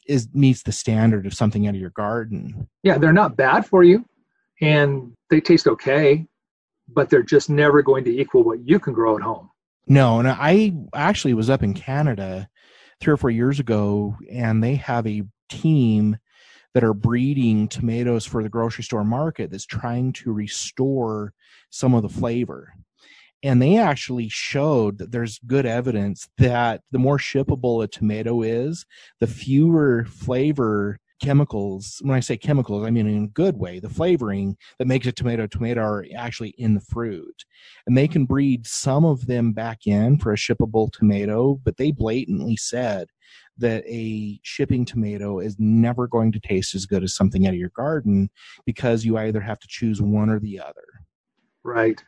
is 0.08 0.27
meets 0.34 0.63
the 0.63 0.72
standard 0.72 1.25
of 1.25 1.34
something 1.34 1.68
out 1.68 1.75
of 1.75 1.82
your 1.82 1.91
garden. 1.91 2.68
Yeah, 2.84 2.98
they're 2.98 3.13
not 3.13 3.38
bad 3.38 3.65
for 3.65 3.84
you 3.84 4.06
and 4.62 5.13
they 5.30 5.41
taste 5.41 5.68
okay, 5.68 6.25
but 6.88 7.10
they're 7.10 7.24
just 7.24 7.50
never 7.50 7.82
going 7.82 8.03
to 8.06 8.20
equal 8.20 8.44
what 8.44 8.68
you 8.68 8.80
can 8.80 8.94
grow 8.94 9.15
at 9.15 9.22
home. 9.22 9.50
No, 9.92 10.20
and 10.20 10.28
I 10.30 10.72
actually 10.96 11.34
was 11.34 11.50
up 11.50 11.64
in 11.64 11.74
Canada 11.74 12.48
three 13.02 13.12
or 13.12 13.18
four 13.18 13.30
years 13.30 13.60
ago, 13.60 14.16
and 14.32 14.64
they 14.64 14.76
have 14.76 15.06
a 15.06 15.24
team 15.50 16.16
that 16.74 16.86
are 16.86 16.94
breeding 16.94 17.68
tomatoes 17.68 18.26
for 18.26 18.42
the 18.42 18.48
grocery 18.48 18.86
store 18.86 19.04
market 19.04 19.52
that's 19.52 19.66
trying 19.66 20.14
to 20.14 20.32
restore 20.32 21.34
some 21.72 21.94
of 21.94 22.04
the 22.04 22.08
flavor. 22.08 22.72
And 23.44 23.62
they 23.62 23.78
actually 23.78 24.30
showed 24.30 24.98
that 25.00 25.12
there's 25.12 25.40
good 25.40 25.66
evidence 25.66 26.30
that 26.38 26.84
the 26.92 27.00
more 27.00 27.18
shippable 27.18 27.84
a 27.84 27.88
tomato 27.88 28.44
is, 28.44 28.86
the 29.20 29.28
fewer 29.28 30.06
flavor 30.06 31.02
chemicals. 31.22 32.01
When 32.04 32.16
I 32.16 32.20
say 32.20 32.36
chemicals, 32.36 32.86
I 32.86 32.90
mean 32.90 33.08
in 33.08 33.25
a 33.25 33.28
good 33.28 33.58
way. 33.58 33.80
The 33.80 33.90
flavoring 33.90 34.58
that 34.80 34.88
makes 34.88 35.08
a 35.08 35.12
tomato 35.12 35.48
tomato 35.48 35.82
are 35.82 36.06
actually 36.18 36.56
in 36.58 36.74
the 36.74 36.82
fruit. 36.82 37.46
And 37.86 37.98
they 37.98 38.08
can 38.08 38.25
breed 38.25 38.66
some 38.66 39.06
of 39.06 39.28
them 39.28 39.54
back 39.54 39.88
in 39.88 40.18
for 40.18 40.34
a 40.34 40.38
shippable 40.38 40.92
tomato, 40.92 41.60
but 41.63 41.78
they 41.78 41.92
blatantly 41.92 42.58
said 42.58 43.08
that 43.58 43.84
a 43.86 44.40
shipping 44.44 44.86
tomato 44.86 45.40
is 45.40 45.56
never 45.60 46.08
going 46.08 46.32
to 46.32 46.40
taste 46.40 46.74
as 46.74 46.86
good 46.86 47.04
as 47.04 47.16
something 47.16 47.46
out 47.46 47.54
of 47.54 47.60
your 47.60 47.70
garden 47.70 48.30
because 48.66 49.06
you 49.06 49.18
either 49.18 49.42
have 49.42 49.60
to 49.60 49.68
choose 49.68 50.01
one 50.01 50.30
or 50.30 50.40
the 50.40 50.60
other. 50.60 50.86
Right. 51.63 52.04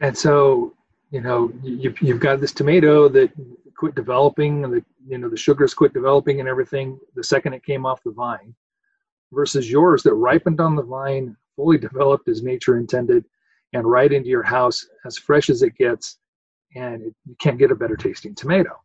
And 0.00 0.16
so, 0.16 0.74
you 1.10 1.20
know, 1.20 1.52
you've, 1.62 2.00
you've 2.00 2.20
got 2.20 2.40
this 2.40 2.52
tomato 2.52 3.08
that 3.08 3.30
quit 3.76 3.94
developing 3.94 4.64
and 4.64 4.72
the, 4.72 4.84
you 5.06 5.18
know, 5.18 5.28
the 5.28 5.36
sugars 5.36 5.74
quit 5.74 5.92
developing 5.92 6.40
and 6.40 6.48
everything 6.48 6.98
the 7.14 7.24
second 7.24 7.54
it 7.54 7.64
came 7.64 7.86
off 7.86 8.02
the 8.02 8.10
vine 8.10 8.54
versus 9.32 9.70
yours 9.70 10.02
that 10.02 10.14
ripened 10.14 10.60
on 10.60 10.74
the 10.76 10.82
vine, 10.82 11.36
fully 11.56 11.78
developed 11.78 12.28
as 12.28 12.42
nature 12.42 12.76
intended 12.76 13.24
and 13.72 13.86
right 13.86 14.12
into 14.12 14.28
your 14.28 14.42
house 14.42 14.86
as 15.04 15.16
fresh 15.18 15.50
as 15.50 15.62
it 15.62 15.76
gets. 15.76 16.18
And 16.74 17.02
it, 17.02 17.14
you 17.26 17.36
can't 17.38 17.58
get 17.58 17.70
a 17.70 17.76
better 17.76 17.96
tasting 17.96 18.34
tomato. 18.34 18.78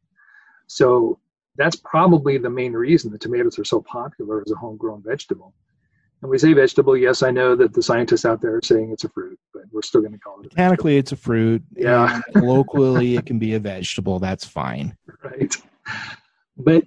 So 0.68 1.20
that's 1.56 1.76
probably 1.76 2.38
the 2.38 2.50
main 2.50 2.74
reason 2.74 3.12
the 3.12 3.18
tomatoes 3.18 3.60
are 3.60 3.66
so 3.66 3.82
popular 3.82 4.42
as 4.46 4.52
a 4.52 4.56
homegrown 4.56 5.04
vegetable. 5.06 5.54
And 6.24 6.30
we 6.30 6.38
say 6.38 6.54
vegetable. 6.54 6.96
Yes, 6.96 7.22
I 7.22 7.32
know 7.32 7.54
that 7.58 7.74
the 7.74 7.84
scientists 7.84 8.24
out 8.24 8.42
there 8.42 8.56
are 8.56 8.62
saying 8.64 8.92
it's 8.94 9.04
a 9.04 9.10
fruit, 9.10 9.38
but 9.54 9.64
we're 9.74 9.82
still 9.82 10.00
going 10.00 10.14
to 10.14 10.20
call 10.20 10.40
it. 10.40 10.50
Botanically, 10.52 10.96
it's 10.96 11.12
a 11.12 11.18
fruit. 11.18 11.62
Yeah. 11.76 12.22
colloquially, 12.34 13.18
it 13.18 13.26
can 13.26 13.40
be 13.40 13.56
a 13.56 13.60
vegetable. 13.60 14.20
That's 14.20 14.46
fine. 14.46 14.96
Right. 15.22 15.54
But 16.56 16.86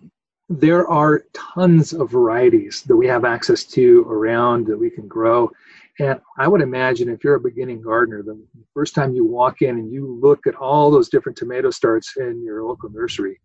there 0.49 0.89
are 0.89 1.25
tons 1.35 1.93
of 1.93 2.11
varieties 2.11 2.83
that 2.87 2.97
we 2.97 3.07
have 3.09 3.27
access 3.27 3.65
to 3.65 4.07
around 4.09 4.67
that 4.69 4.79
we 4.79 4.89
can 4.89 5.07
grow. 5.07 5.51
And 5.99 6.19
I 6.39 6.49
would 6.49 6.63
imagine 6.63 7.11
if 7.11 7.23
you're 7.23 7.35
a 7.35 7.41
beginning 7.41 7.83
gardener, 7.83 8.23
the 8.23 8.43
first 8.73 8.95
time 8.95 9.15
you 9.15 9.27
walk 9.27 9.61
in 9.61 9.77
and 9.79 9.93
you 9.93 10.19
look 10.19 10.47
at 10.47 10.55
all 10.55 10.91
those 10.91 11.11
different 11.11 11.37
tomato 11.37 11.71
starts 11.71 12.15
in 12.17 12.43
your 12.43 12.65
local 12.65 12.89
nursery, 12.89 13.39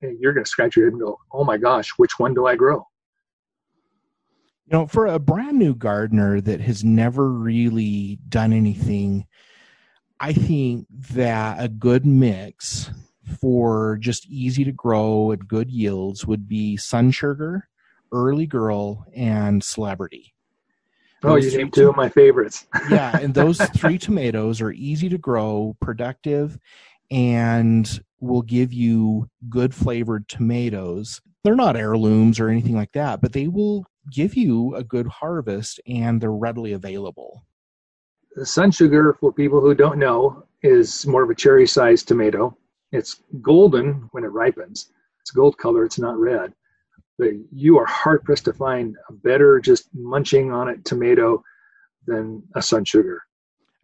and 0.00 0.18
you're 0.18 0.32
going 0.32 0.44
to 0.44 0.50
scratch 0.50 0.76
your 0.76 0.86
head 0.86 0.94
and 0.94 1.02
go, 1.02 1.18
oh 1.30 1.44
my 1.44 1.58
gosh, 1.58 1.90
which 1.98 2.18
one 2.18 2.32
do 2.32 2.46
I 2.46 2.56
grow? 2.56 2.86
You 4.66 4.78
know, 4.78 4.86
for 4.86 5.06
a 5.06 5.18
brand 5.18 5.58
new 5.58 5.74
gardener 5.74 6.40
that 6.40 6.60
has 6.62 6.82
never 6.82 7.30
really 7.30 8.18
done 8.28 8.52
anything, 8.52 9.26
I 10.20 10.32
think 10.32 10.86
that 11.10 11.62
a 11.62 11.68
good 11.68 12.06
mix 12.06 12.90
for 13.40 13.98
just 14.00 14.26
easy 14.26 14.64
to 14.64 14.72
grow 14.72 15.32
at 15.32 15.48
good 15.48 15.70
yields 15.70 16.26
would 16.26 16.48
be 16.48 16.76
Sun 16.76 17.10
Sugar, 17.10 17.68
Early 18.10 18.46
Girl, 18.46 19.04
and 19.14 19.62
Celebrity. 19.62 20.34
Oh, 21.22 21.36
you 21.36 21.56
named 21.56 21.72
two 21.72 21.88
of 21.88 21.96
my 21.96 22.08
favorites. 22.08 22.66
yeah, 22.90 23.18
and 23.18 23.34
those 23.34 23.58
three 23.76 23.98
tomatoes 23.98 24.60
are 24.60 24.72
easy 24.72 25.08
to 25.08 25.18
grow, 25.18 25.76
productive, 25.80 26.58
and 27.10 28.00
will 28.20 28.42
give 28.42 28.72
you 28.72 29.28
good 29.48 29.74
flavored 29.74 30.28
tomatoes. 30.28 31.20
They're 31.42 31.54
not 31.54 31.76
heirlooms 31.76 32.40
or 32.40 32.48
anything 32.48 32.74
like 32.74 32.92
that, 32.92 33.20
but 33.20 33.32
they 33.32 33.48
will 33.48 33.86
give 34.10 34.34
you 34.34 34.74
a 34.74 34.84
good 34.84 35.06
harvest 35.06 35.80
and 35.86 36.20
they're 36.20 36.32
readily 36.32 36.72
available. 36.72 37.44
The 38.36 38.46
sun 38.46 38.70
sugar, 38.70 39.16
for 39.20 39.32
people 39.32 39.60
who 39.60 39.74
don't 39.74 39.98
know, 39.98 40.44
is 40.62 41.06
more 41.06 41.22
of 41.22 41.30
a 41.30 41.34
cherry 41.34 41.66
sized 41.66 42.08
tomato. 42.08 42.56
It's 42.90 43.22
golden 43.42 44.08
when 44.12 44.24
it 44.24 44.32
ripens. 44.32 44.90
It's 45.20 45.30
gold 45.30 45.56
color, 45.58 45.84
it's 45.84 45.98
not 45.98 46.18
red. 46.18 46.52
But 47.18 47.30
you 47.52 47.78
are 47.78 47.86
hard 47.86 48.24
pressed 48.24 48.44
to 48.46 48.52
find 48.52 48.96
a 49.08 49.12
better 49.12 49.60
just 49.60 49.88
munching 49.94 50.50
on 50.50 50.68
it 50.68 50.84
tomato 50.84 51.42
than 52.06 52.42
a 52.54 52.62
sun 52.62 52.84
sugar. 52.84 53.22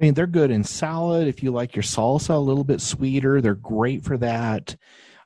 I 0.00 0.04
mean, 0.04 0.14
they're 0.14 0.26
good 0.26 0.50
in 0.50 0.64
salad. 0.64 1.28
If 1.28 1.42
you 1.42 1.50
like 1.50 1.76
your 1.76 1.82
salsa 1.82 2.34
a 2.34 2.38
little 2.38 2.64
bit 2.64 2.80
sweeter, 2.80 3.40
they're 3.40 3.54
great 3.54 4.02
for 4.02 4.16
that. 4.18 4.76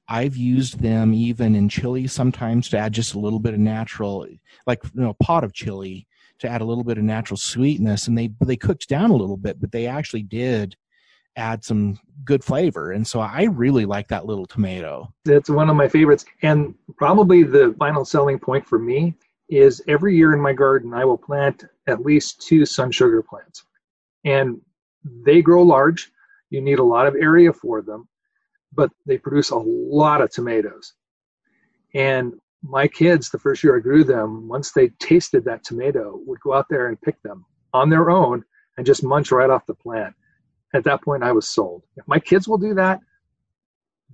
I've 0.09 0.37
used 0.37 0.81
them 0.81 1.15
even 1.15 1.55
in 1.55 1.69
chili 1.69 2.07
sometimes 2.07 2.69
to 2.71 2.79
add 2.79 2.93
just 2.93 3.15
a 3.15 3.19
little 3.19 3.41
bit 3.41 3.55
of 3.55 3.61
natural, 3.61 4.27
like 4.67 4.83
you 4.95 5.01
know, 5.01 5.11
a 5.11 5.25
pot 5.25 5.45
of 5.45 5.53
chili 5.53 6.07
to 6.41 6.49
add 6.49 6.61
a 6.61 6.65
little 6.65 6.85
bit 6.85 6.99
of 6.99 7.05
natural 7.05 7.37
sweetness. 7.37 8.07
And 8.07 8.17
they 8.17 8.31
they 8.41 8.57
cooked 8.57 8.89
down 8.89 9.11
a 9.11 9.17
little 9.17 9.37
bit, 9.37 9.61
but 9.61 9.73
they 9.73 9.87
actually 9.87 10.23
did 10.23 10.77
add 11.37 11.65
some 11.65 11.99
good 12.25 12.45
flavor. 12.45 12.93
And 12.93 13.07
so 13.07 13.21
I 13.21 13.45
really 13.45 13.87
like 13.87 14.09
that 14.09 14.27
little 14.27 14.47
tomato. 14.47 15.13
That's 15.25 15.51
one 15.51 15.69
of 15.69 15.77
my 15.77 15.89
favorites. 15.89 16.25
And 16.43 16.75
probably 16.97 17.43
the 17.43 17.75
final 17.79 18.05
selling 18.05 18.39
point 18.39 18.67
for 18.67 18.79
me 18.79 19.15
is 19.49 19.83
every 19.89 20.17
year 20.17 20.33
in 20.33 20.41
my 20.41 20.53
garden, 20.53 20.95
I 20.95 21.05
will 21.05 21.19
plant 21.19 21.65
at 21.87 22.03
least 22.03 22.41
two 22.47 22.65
sun 22.65 22.91
sugar 22.91 23.23
plants. 23.23 23.65
And 24.25 24.61
they 25.05 25.43
grow 25.43 25.63
large. 25.63 26.11
You 26.51 26.61
need 26.61 26.79
a 26.79 26.85
lot 26.85 27.07
of 27.07 27.15
area 27.15 27.53
for 27.53 27.83
them, 27.83 28.09
but 28.75 28.91
they 29.07 29.19
produce 29.19 29.51
a 29.51 29.57
lot 29.57 30.21
of 30.21 30.31
tomatoes. 30.31 30.95
And 31.95 32.35
my 32.63 32.89
kids, 32.89 33.31
the 33.31 33.39
first 33.39 33.63
year 33.63 33.77
I 33.77 33.81
grew 33.81 34.05
them, 34.05 34.49
once 34.49 34.73
they 34.73 34.89
tasted 35.01 35.45
that 35.45 35.65
tomato, 35.65 36.19
would 36.27 36.41
go 36.41 36.55
out 36.55 36.67
there 36.71 36.89
and 36.89 37.01
pick 37.01 37.21
them 37.23 37.45
on 37.73 37.91
their 37.91 38.11
own 38.11 38.45
and 38.77 38.87
just 38.87 39.05
munch 39.05 39.31
right 39.31 39.51
off 39.51 39.67
the 39.67 39.75
plant 39.75 40.15
at 40.75 40.85
that 40.85 41.03
point 41.03 41.23
I 41.23 41.33
was 41.33 41.49
sold. 41.49 41.85
If 41.97 42.07
my 42.09 42.19
kids 42.19 42.49
will 42.49 42.59
do 42.59 42.75
that, 42.75 43.01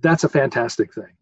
that's 0.01 0.23
a 0.23 0.29
fantastic 0.29 0.93
thing. 0.93 1.13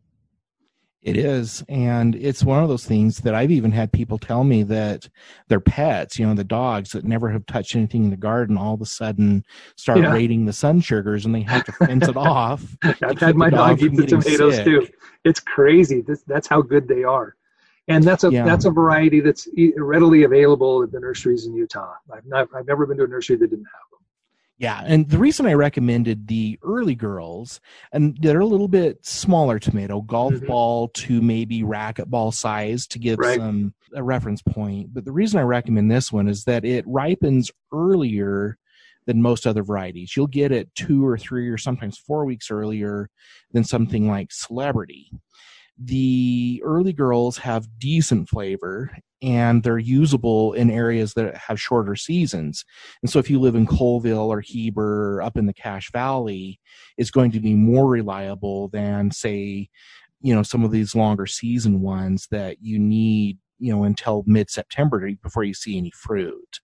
It 1.02 1.16
is. 1.16 1.64
And 1.70 2.14
it's 2.16 2.44
one 2.44 2.62
of 2.62 2.68
those 2.68 2.86
things 2.86 3.20
that 3.20 3.34
I've 3.34 3.52
even 3.52 3.72
had 3.72 3.94
people 3.94 4.18
tell 4.18 4.44
me 4.44 4.64
that 4.64 5.08
their 5.48 5.62
pets, 5.62 6.20
you 6.20 6.28
know, 6.28 6.34
the 6.34 6.44
dogs 6.44 6.92
that 6.92 7.06
never 7.06 7.30
have 7.30 7.46
touched 7.46 7.76
anything 7.76 8.04
in 8.04 8.10
the 8.10 8.18
garden, 8.18 8.58
all 8.58 8.74
of 8.74 8.82
a 8.82 8.86
sudden 8.86 9.46
start 9.78 10.00
yeah. 10.00 10.12
raiding 10.12 10.46
the 10.46 10.54
sun 10.54 10.82
sugars 10.82 11.26
and 11.26 11.34
they 11.34 11.42
have 11.42 11.64
to 11.66 11.72
fence 11.72 12.08
it 12.08 12.18
off. 12.18 12.76
I've 12.84 13.20
had 13.20 13.38
my 13.38 13.50
dog 13.50 13.82
eat 13.82 13.96
the 13.96 14.06
tomatoes 14.06 14.56
sick. 14.56 14.66
too. 14.66 14.88
It's 15.24 15.40
crazy. 15.40 16.02
This, 16.02 16.24
that's 16.24 16.48
how 16.48 16.62
good 16.62 16.88
they 16.88 17.04
are. 17.04 17.36
And 17.88 18.04
that's 18.04 18.24
a 18.24 18.32
yeah. 18.32 18.46
that's 18.46 18.66
a 18.66 18.70
variety 18.70 19.20
that's 19.20 19.48
readily 19.78 20.22
available 20.22 20.84
at 20.84 20.92
the 20.92 21.00
nurseries 21.00 21.48
in 21.48 21.56
Utah. 21.56 21.94
I've 22.14 22.26
not 22.28 22.48
I've 22.54 22.68
never 22.68 22.86
been 22.86 22.98
to 22.98 23.06
a 23.06 23.08
nursery 23.08 23.36
that 23.38 23.50
didn't 23.50 23.66
have. 23.66 23.89
Yeah, 24.60 24.84
and 24.86 25.10
the 25.10 25.18
reason 25.18 25.46
I 25.46 25.54
recommended 25.54 26.28
the 26.28 26.60
early 26.64 26.94
girls, 26.94 27.62
and 27.94 28.18
they're 28.22 28.42
a 28.42 28.46
little 28.46 28.68
bit 28.68 29.06
smaller 29.06 29.58
tomato, 29.58 30.02
golf 30.02 30.34
mm-hmm. 30.34 30.48
ball 30.48 30.90
to 30.90 31.22
maybe 31.22 31.64
racquetball 31.64 32.34
size 32.34 32.86
to 32.88 33.00
give 33.00 33.20
right. 33.20 33.38
some 33.38 33.74
a 33.96 34.04
reference 34.04 34.42
point. 34.42 34.94
But 34.94 35.06
the 35.06 35.14
reason 35.14 35.40
I 35.40 35.44
recommend 35.44 35.90
this 35.90 36.12
one 36.12 36.28
is 36.28 36.44
that 36.44 36.66
it 36.66 36.84
ripens 36.88 37.52
earlier 37.72 38.58
than 39.06 39.22
most 39.22 39.48
other 39.48 39.64
varieties. 39.64 40.16
You'll 40.18 40.28
get 40.28 40.52
it 40.52 40.76
two 40.76 41.08
or 41.08 41.18
three 41.18 41.48
or 41.48 41.58
sometimes 41.58 41.98
four 41.98 42.26
weeks 42.26 42.52
earlier 42.52 43.10
than 43.54 43.64
something 43.64 44.10
like 44.10 44.34
Celebrity 44.34 45.10
the 45.82 46.62
early 46.66 46.92
girls 46.92 47.38
have 47.38 47.80
decent 47.80 48.28
flavor 48.28 48.92
and 49.22 49.64
they're 49.64 49.78
usable 49.78 50.54
in 50.54 50.70
areas 50.70 51.14
that 51.14 51.36
have 51.36 51.60
shorter 51.60 51.96
seasons. 51.96 52.64
And 53.02 53.12
so 53.12 53.20
if 53.20 53.30
you 53.30 53.40
live 53.40 53.56
in 53.56 53.68
Coalville 53.68 54.28
or 54.28 54.42
Heber 54.42 55.16
or 55.16 55.22
up 55.22 55.38
in 55.38 55.46
the 55.46 55.54
Cache 55.54 55.92
Valley, 55.92 56.60
it's 56.98 57.12
going 57.12 57.32
to 57.32 57.40
be 57.40 57.54
more 57.54 57.88
reliable 57.88 58.70
than 58.70 59.12
say, 59.12 59.70
you 60.22 60.34
know, 60.34 60.44
some 60.44 60.64
of 60.64 60.72
these 60.72 60.96
longer 60.96 61.26
season 61.26 61.82
ones 61.82 62.28
that 62.32 62.58
you 62.62 62.80
need, 62.80 63.38
you 63.58 63.74
know, 63.74 63.84
until 63.84 64.24
mid 64.26 64.50
September 64.50 65.10
before 65.22 65.44
you 65.44 65.54
see 65.54 65.78
any 65.78 65.92
fruit. 65.92 66.60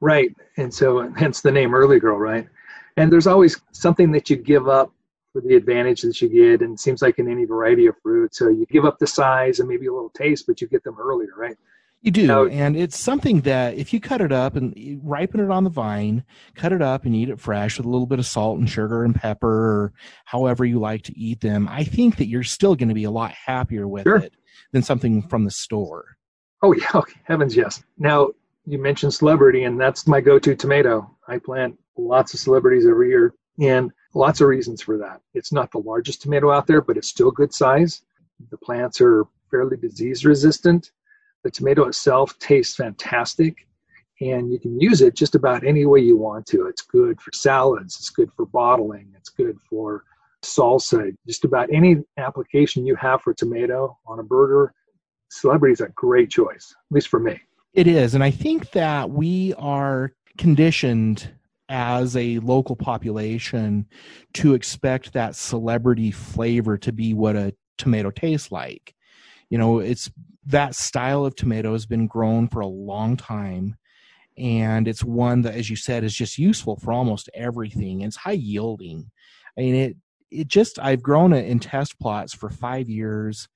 Right. 0.00 0.34
And 0.56 0.72
so 0.72 1.12
hence 1.16 1.40
the 1.40 1.52
name 1.52 1.74
early 1.74 2.00
girl, 2.00 2.18
right? 2.18 2.48
And 2.96 3.10
there's 3.10 3.26
always 3.26 3.60
something 3.72 4.12
that 4.12 4.28
you 4.28 4.36
give 4.36 4.68
up 4.68 4.92
for 5.32 5.40
the 5.40 5.54
advantage 5.54 6.02
that 6.02 6.20
you 6.20 6.28
get. 6.28 6.60
And 6.60 6.74
it 6.74 6.80
seems 6.80 7.02
like 7.02 7.18
in 7.18 7.30
any 7.30 7.44
variety 7.44 7.86
of 7.86 7.94
fruit. 8.02 8.34
So 8.34 8.48
you 8.48 8.66
give 8.66 8.84
up 8.84 8.98
the 8.98 9.06
size 9.06 9.60
and 9.60 9.68
maybe 9.68 9.86
a 9.86 9.92
little 9.92 10.10
taste, 10.10 10.46
but 10.46 10.60
you 10.60 10.66
get 10.66 10.84
them 10.84 10.96
earlier, 11.00 11.30
right? 11.36 11.56
You 12.02 12.10
do. 12.10 12.26
Now, 12.26 12.46
and 12.46 12.76
it's 12.76 12.98
something 12.98 13.42
that 13.42 13.74
if 13.74 13.92
you 13.92 14.00
cut 14.00 14.20
it 14.20 14.32
up 14.32 14.56
and 14.56 15.00
ripen 15.04 15.40
it 15.40 15.50
on 15.50 15.64
the 15.64 15.70
vine, 15.70 16.24
cut 16.56 16.72
it 16.72 16.82
up 16.82 17.04
and 17.04 17.14
eat 17.14 17.28
it 17.28 17.40
fresh 17.40 17.78
with 17.78 17.86
a 17.86 17.88
little 17.88 18.06
bit 18.06 18.18
of 18.18 18.26
salt 18.26 18.58
and 18.58 18.68
sugar 18.68 19.04
and 19.04 19.14
pepper 19.14 19.48
or 19.48 19.92
however 20.24 20.64
you 20.64 20.80
like 20.80 21.02
to 21.04 21.18
eat 21.18 21.40
them, 21.40 21.68
I 21.68 21.84
think 21.84 22.16
that 22.16 22.26
you're 22.26 22.42
still 22.42 22.74
going 22.74 22.88
to 22.88 22.94
be 22.94 23.04
a 23.04 23.10
lot 23.10 23.32
happier 23.32 23.86
with 23.86 24.02
sure. 24.02 24.16
it 24.16 24.34
than 24.72 24.82
something 24.82 25.22
from 25.28 25.44
the 25.44 25.50
store. 25.50 26.16
Oh, 26.62 26.72
yeah. 26.72 26.86
Okay. 26.94 27.20
Heavens, 27.24 27.56
yes. 27.56 27.82
Now, 27.98 28.30
you 28.66 28.78
mentioned 28.78 29.14
celebrity, 29.14 29.64
and 29.64 29.80
that's 29.80 30.06
my 30.06 30.20
go 30.20 30.38
to 30.38 30.54
tomato. 30.56 31.08
I 31.28 31.38
plant 31.38 31.78
lots 31.96 32.34
of 32.34 32.40
celebrities 32.40 32.86
every 32.86 33.08
year. 33.08 33.34
And 33.60 33.92
Lots 34.14 34.42
of 34.42 34.48
reasons 34.48 34.82
for 34.82 34.98
that. 34.98 35.20
It's 35.32 35.52
not 35.52 35.70
the 35.70 35.78
largest 35.78 36.22
tomato 36.22 36.50
out 36.50 36.66
there, 36.66 36.82
but 36.82 36.96
it's 36.96 37.08
still 37.08 37.30
good 37.30 37.54
size. 37.54 38.02
The 38.50 38.58
plants 38.58 39.00
are 39.00 39.26
fairly 39.50 39.76
disease 39.76 40.24
resistant. 40.24 40.90
The 41.44 41.50
tomato 41.50 41.86
itself 41.86 42.38
tastes 42.38 42.76
fantastic, 42.76 43.66
and 44.20 44.52
you 44.52 44.58
can 44.58 44.80
use 44.80 45.02
it 45.02 45.14
just 45.14 45.34
about 45.34 45.64
any 45.64 45.86
way 45.86 46.00
you 46.00 46.16
want 46.16 46.46
to. 46.46 46.66
It's 46.66 46.82
good 46.82 47.20
for 47.20 47.32
salads, 47.32 47.96
it's 47.96 48.10
good 48.10 48.32
for 48.32 48.46
bottling, 48.46 49.12
it's 49.16 49.30
good 49.30 49.58
for 49.68 50.04
salsa. 50.44 51.14
Just 51.26 51.44
about 51.44 51.68
any 51.72 51.96
application 52.16 52.86
you 52.86 52.94
have 52.96 53.22
for 53.22 53.34
tomato 53.34 53.98
on 54.06 54.20
a 54.20 54.22
burger, 54.22 54.72
celebrity 55.30 55.72
is 55.72 55.80
a 55.80 55.88
great 55.94 56.30
choice, 56.30 56.74
at 56.78 56.94
least 56.94 57.08
for 57.08 57.20
me. 57.20 57.40
It 57.74 57.86
is. 57.86 58.14
And 58.14 58.22
I 58.22 58.30
think 58.30 58.70
that 58.72 59.10
we 59.10 59.54
are 59.54 60.12
conditioned 60.38 61.30
as 61.68 62.16
a 62.16 62.38
local 62.40 62.76
population 62.76 63.86
to 64.34 64.54
expect 64.54 65.14
that 65.14 65.34
celebrity 65.34 66.10
flavor 66.10 66.76
to 66.76 66.92
be 66.92 67.14
what 67.14 67.34
a 67.34 67.54
tomato 67.78 68.10
tastes 68.10 68.52
like. 68.52 68.94
You 69.48 69.58
know, 69.58 69.78
it's 69.78 70.10
that 70.46 70.74
style 70.74 71.24
of 71.24 71.34
tomato 71.36 71.72
has 71.72 71.86
been 71.86 72.06
grown 72.06 72.48
for 72.48 72.60
a 72.60 72.66
long 72.66 73.16
time. 73.16 73.76
And 74.38 74.88
it's 74.88 75.04
one 75.04 75.42
that, 75.42 75.54
as 75.54 75.68
you 75.68 75.76
said, 75.76 76.04
is 76.04 76.14
just 76.14 76.38
useful 76.38 76.76
for 76.76 76.92
almost 76.92 77.28
everything. 77.34 78.00
It's 78.00 78.16
high 78.16 78.32
yielding. 78.32 79.10
I 79.56 79.60
mean, 79.60 79.74
it, 79.74 79.96
it 80.30 80.48
just, 80.48 80.78
I've 80.78 81.02
grown 81.02 81.32
it 81.32 81.46
in 81.46 81.58
test 81.58 81.98
plots 82.00 82.34
for 82.34 82.48
five 82.48 82.88
years 82.88 83.48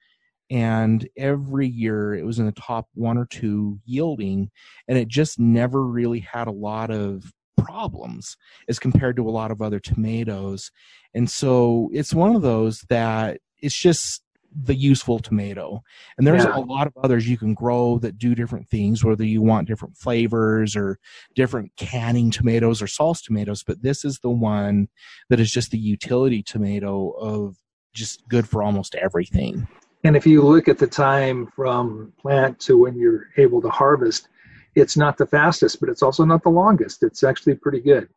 and 0.50 1.08
every 1.16 1.66
year 1.66 2.14
it 2.14 2.24
was 2.24 2.38
in 2.38 2.46
the 2.46 2.52
top 2.52 2.86
one 2.94 3.18
or 3.18 3.26
two 3.26 3.80
yielding 3.84 4.50
and 4.86 4.96
it 4.96 5.08
just 5.08 5.40
never 5.40 5.84
really 5.84 6.20
had 6.20 6.46
a 6.46 6.52
lot 6.52 6.90
of 6.90 7.32
problems 7.56 8.36
as 8.68 8.78
compared 8.78 9.16
to 9.16 9.28
a 9.28 9.30
lot 9.30 9.50
of 9.50 9.60
other 9.60 9.80
tomatoes. 9.80 10.70
And 11.14 11.28
so 11.28 11.90
it's 11.92 12.14
one 12.14 12.36
of 12.36 12.42
those 12.42 12.82
that 12.88 13.40
it's 13.58 13.78
just 13.78 14.22
the 14.64 14.74
useful 14.74 15.18
tomato. 15.18 15.82
And 16.16 16.26
there's 16.26 16.44
Yeah. 16.44 16.56
a 16.56 16.60
lot 16.60 16.86
of 16.86 16.94
others 17.02 17.28
you 17.28 17.36
can 17.36 17.54
grow 17.54 17.98
that 17.98 18.18
do 18.18 18.34
different 18.34 18.68
things, 18.68 19.04
whether 19.04 19.24
you 19.24 19.42
want 19.42 19.68
different 19.68 19.96
flavors 19.96 20.74
or 20.74 20.98
different 21.34 21.72
canning 21.76 22.30
tomatoes 22.30 22.80
or 22.80 22.86
sauce 22.86 23.20
tomatoes. 23.20 23.62
But 23.62 23.82
this 23.82 24.04
is 24.04 24.18
the 24.20 24.30
one 24.30 24.88
that 25.28 25.40
is 25.40 25.52
just 25.52 25.70
the 25.70 25.78
utility 25.78 26.42
tomato 26.42 27.10
of 27.10 27.56
just 27.94 28.26
good 28.28 28.48
for 28.48 28.62
almost 28.62 28.94
everything. 28.94 29.68
And 30.04 30.16
if 30.16 30.26
you 30.26 30.42
look 30.42 30.68
at 30.68 30.78
the 30.78 30.86
time 30.86 31.48
from 31.48 32.12
plant 32.20 32.60
to 32.60 32.78
when 32.78 32.96
you're 32.96 33.28
able 33.36 33.60
to 33.62 33.68
harvest, 33.68 34.28
it's 34.74 34.96
not 34.96 35.16
the 35.18 35.26
fastest, 35.26 35.80
but 35.80 35.88
it's 35.88 36.02
also 36.02 36.24
not 36.24 36.42
the 36.42 36.50
longest. 36.50 37.02
It's 37.02 37.24
actually 37.24 37.54
pretty 37.56 37.80
good. 37.80 38.08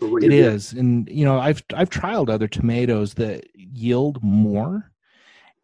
It 0.00 0.20
doing. 0.20 0.32
is, 0.32 0.72
and 0.72 1.08
you 1.08 1.24
know, 1.24 1.38
I've 1.38 1.62
I've 1.72 1.90
trialed 1.90 2.28
other 2.28 2.48
tomatoes 2.48 3.14
that 3.14 3.46
yield 3.54 4.18
more, 4.22 4.90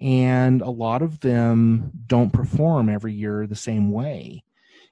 and 0.01 0.63
a 0.63 0.71
lot 0.71 1.03
of 1.03 1.21
them 1.21 1.91
don't 2.07 2.33
perform 2.33 2.89
every 2.89 3.13
year 3.13 3.47
the 3.47 3.57
same 3.57 3.91
way. 3.91 4.43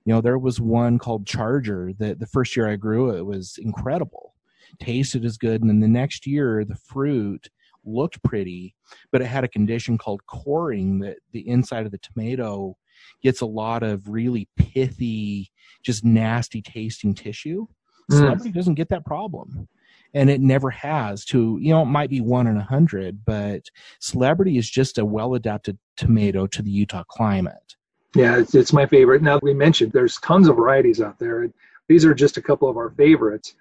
You 0.05 0.15
know, 0.15 0.21
there 0.21 0.39
was 0.39 0.61
one 0.61 0.99
called 0.99 1.27
Charger 1.27 1.93
that 1.99 2.19
the 2.19 2.27
first 2.27 2.57
year 2.57 2.69
I 2.69 2.77
grew 2.77 3.17
it 3.17 3.25
was 3.25 3.59
incredible, 3.61 4.35
tasted 4.81 5.25
as 5.25 5.37
good, 5.37 5.61
and 5.61 5.71
then 5.71 5.81
the 5.81 5.89
next 5.89 6.27
year 6.27 6.65
the 6.65 6.77
fruit 6.77 7.49
looked 7.85 8.23
pretty, 8.23 8.75
but 9.13 9.23
it 9.23 9.27
had 9.27 9.45
a 9.45 9.49
condition 9.49 9.99
called 9.99 10.27
coring 10.27 10.99
that 11.01 11.19
the 11.33 11.47
inside 11.49 11.87
of 11.87 11.93
the 11.93 11.99
tomato 11.99 12.77
gets 13.23 13.41
a 13.41 13.47
lot 13.47 13.83
of 13.83 14.09
really 14.09 14.49
pithy, 14.57 15.51
just 15.83 16.05
nasty 16.05 16.61
tasting 16.61 17.15
tissue. 17.15 17.67
Mm. 18.11 18.19
Celebrity 18.19 18.53
doesn't 18.53 18.75
get 18.75 18.89
that 18.91 19.05
problem. 19.05 19.69
And 20.15 20.31
it 20.31 20.41
never 20.41 20.71
has 20.71 21.25
to, 21.27 21.59
you 21.61 21.71
know, 21.71 21.83
it 21.83 21.87
might 21.87 22.09
be 22.11 22.21
one 22.21 22.47
in 22.47 22.57
a 22.57 22.63
hundred, 22.63 23.25
but 23.25 23.63
celebrity 24.01 24.57
is 24.57 24.69
just 24.69 24.99
a 24.99 25.05
well 25.05 25.35
adapted 25.35 25.79
tomato 25.97 26.47
to 26.47 26.63
the 26.63 26.71
Utah 26.71 27.05
climate. 27.05 27.77
Yeah, 28.15 28.39
it's, 28.39 28.55
it's 28.55 28.73
my 28.73 28.87
favorite. 28.87 29.23
Now 29.23 29.39
we 29.43 29.53
mentioned 29.53 29.93
there's 29.93 30.17
tons 30.21 30.49
of 30.49 30.57
varieties 30.57 31.01
out 31.03 31.19
there. 31.19 31.51
These 31.89 32.05
are 32.07 32.15
just 32.15 32.39
a 32.39 32.43
couple 32.43 32.69
of 32.69 32.77
our 32.79 32.91
favorites, 32.91 33.55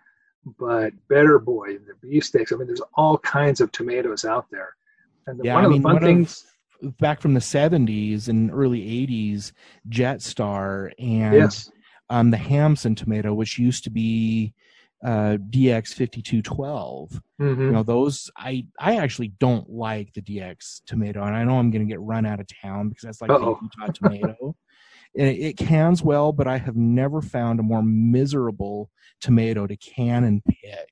but 0.57 0.93
Better 1.09 1.37
Boy, 1.37 1.77
the 1.79 1.95
beefsteaks. 2.01 2.53
I 2.53 2.55
mean, 2.55 2.67
there's 2.67 2.81
all 2.95 3.17
kinds 3.19 3.59
of 3.59 3.71
tomatoes 3.73 4.23
out 4.23 4.45
there. 4.49 4.75
And 5.27 5.37
the, 5.39 5.43
Yeah, 5.45 5.55
one 5.55 5.63
I 5.63 5.65
of 5.67 5.71
mean, 5.73 5.81
the 5.81 5.83
fun 5.87 5.93
one 5.95 6.03
of- 6.03 6.07
things, 6.07 6.45
Back 6.99 7.21
from 7.21 7.33
the 7.33 7.39
70s 7.39 8.27
and 8.29 8.51
early 8.53 8.81
80s, 8.81 9.51
Jetstar 9.89 10.91
and 10.99 11.33
yes, 11.33 11.71
um, 12.11 12.29
the 12.31 12.37
Hamson 12.37 12.93
tomato, 12.93 13.33
which 13.33 13.57
used 13.57 13.83
to 13.85 13.89
be 13.89 14.53
uh, 15.05 15.37
DX 15.49 15.93
5212. 15.93 17.21
hmm 17.39 17.61
you 17.61 17.71
know 17.71 17.83
those 17.83 18.31
i 18.37 18.65
i 18.79 18.97
actually 18.97 19.27
don't 19.39 19.69
like 19.69 20.11
the 20.13 20.21
dx 20.21 20.81
tomato 20.87 21.23
and 21.23 21.35
i 21.35 21.43
know 21.43 21.59
i'm 21.59 21.69
going 21.69 21.85
to 21.85 21.91
get 21.91 22.01
run 22.01 22.25
out 22.25 22.39
of 22.39 22.47
town 22.61 22.89
because 22.89 23.03
that's 23.03 23.21
like 23.21 23.29
Uh-oh. 23.29 23.59
the 23.61 23.69
utah 23.85 23.91
tomato. 23.93 24.55
It, 25.13 25.39
it 25.39 25.57
cans 25.57 26.03
well 26.03 26.31
but 26.31 26.47
i 26.47 26.57
have 26.57 26.75
never 26.75 27.21
found 27.21 27.59
a 27.59 27.63
more 27.63 27.81
miserable 27.81 28.89
tomato 29.21 29.65
to 29.65 29.75
can 29.77 30.23
and 30.25 30.43
pick. 30.45 30.89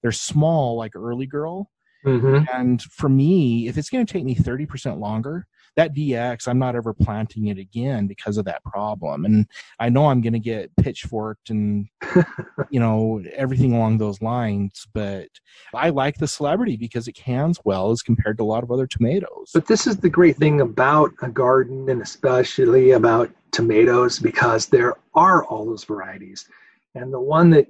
They're 0.00 0.12
small 0.12 0.76
like 0.76 0.94
early 0.94 1.26
girl. 1.26 1.70
Hmm 2.04 2.44
and 2.54 2.80
for 2.82 3.08
me 3.08 3.68
if 3.68 3.76
it's 3.76 3.90
going 3.90 4.06
to 4.06 4.12
take 4.12 4.24
me 4.24 4.34
30% 4.36 4.98
longer 5.00 5.46
that 5.76 5.94
dx 5.94 6.48
i'm 6.48 6.58
not 6.58 6.74
ever 6.74 6.92
planting 6.92 7.46
it 7.46 7.58
again 7.58 8.06
because 8.06 8.36
of 8.36 8.44
that 8.44 8.62
problem 8.64 9.24
and 9.24 9.46
i 9.78 9.88
know 9.88 10.06
i'm 10.06 10.20
going 10.20 10.32
to 10.32 10.38
get 10.38 10.74
pitchforked 10.76 11.50
and 11.50 11.86
you 12.70 12.80
know 12.80 13.22
everything 13.34 13.74
along 13.74 13.98
those 13.98 14.20
lines 14.20 14.86
but 14.92 15.28
i 15.74 15.88
like 15.88 16.18
the 16.18 16.28
celebrity 16.28 16.76
because 16.76 17.06
it 17.06 17.12
cans 17.12 17.60
well 17.64 17.90
as 17.90 18.02
compared 18.02 18.36
to 18.36 18.42
a 18.42 18.44
lot 18.44 18.62
of 18.62 18.70
other 18.70 18.86
tomatoes 18.86 19.50
But 19.54 19.66
this 19.66 19.86
is 19.86 19.96
the 19.96 20.08
great 20.08 20.36
thing 20.36 20.60
about 20.60 21.12
a 21.22 21.28
garden 21.28 21.88
and 21.88 22.02
especially 22.02 22.92
about 22.92 23.30
tomatoes 23.56 24.18
because 24.18 24.66
there 24.66 24.94
are 25.14 25.44
all 25.46 25.64
those 25.64 25.84
varieties. 25.84 26.46
And 26.94 27.12
the 27.12 27.20
one 27.20 27.50
that 27.50 27.66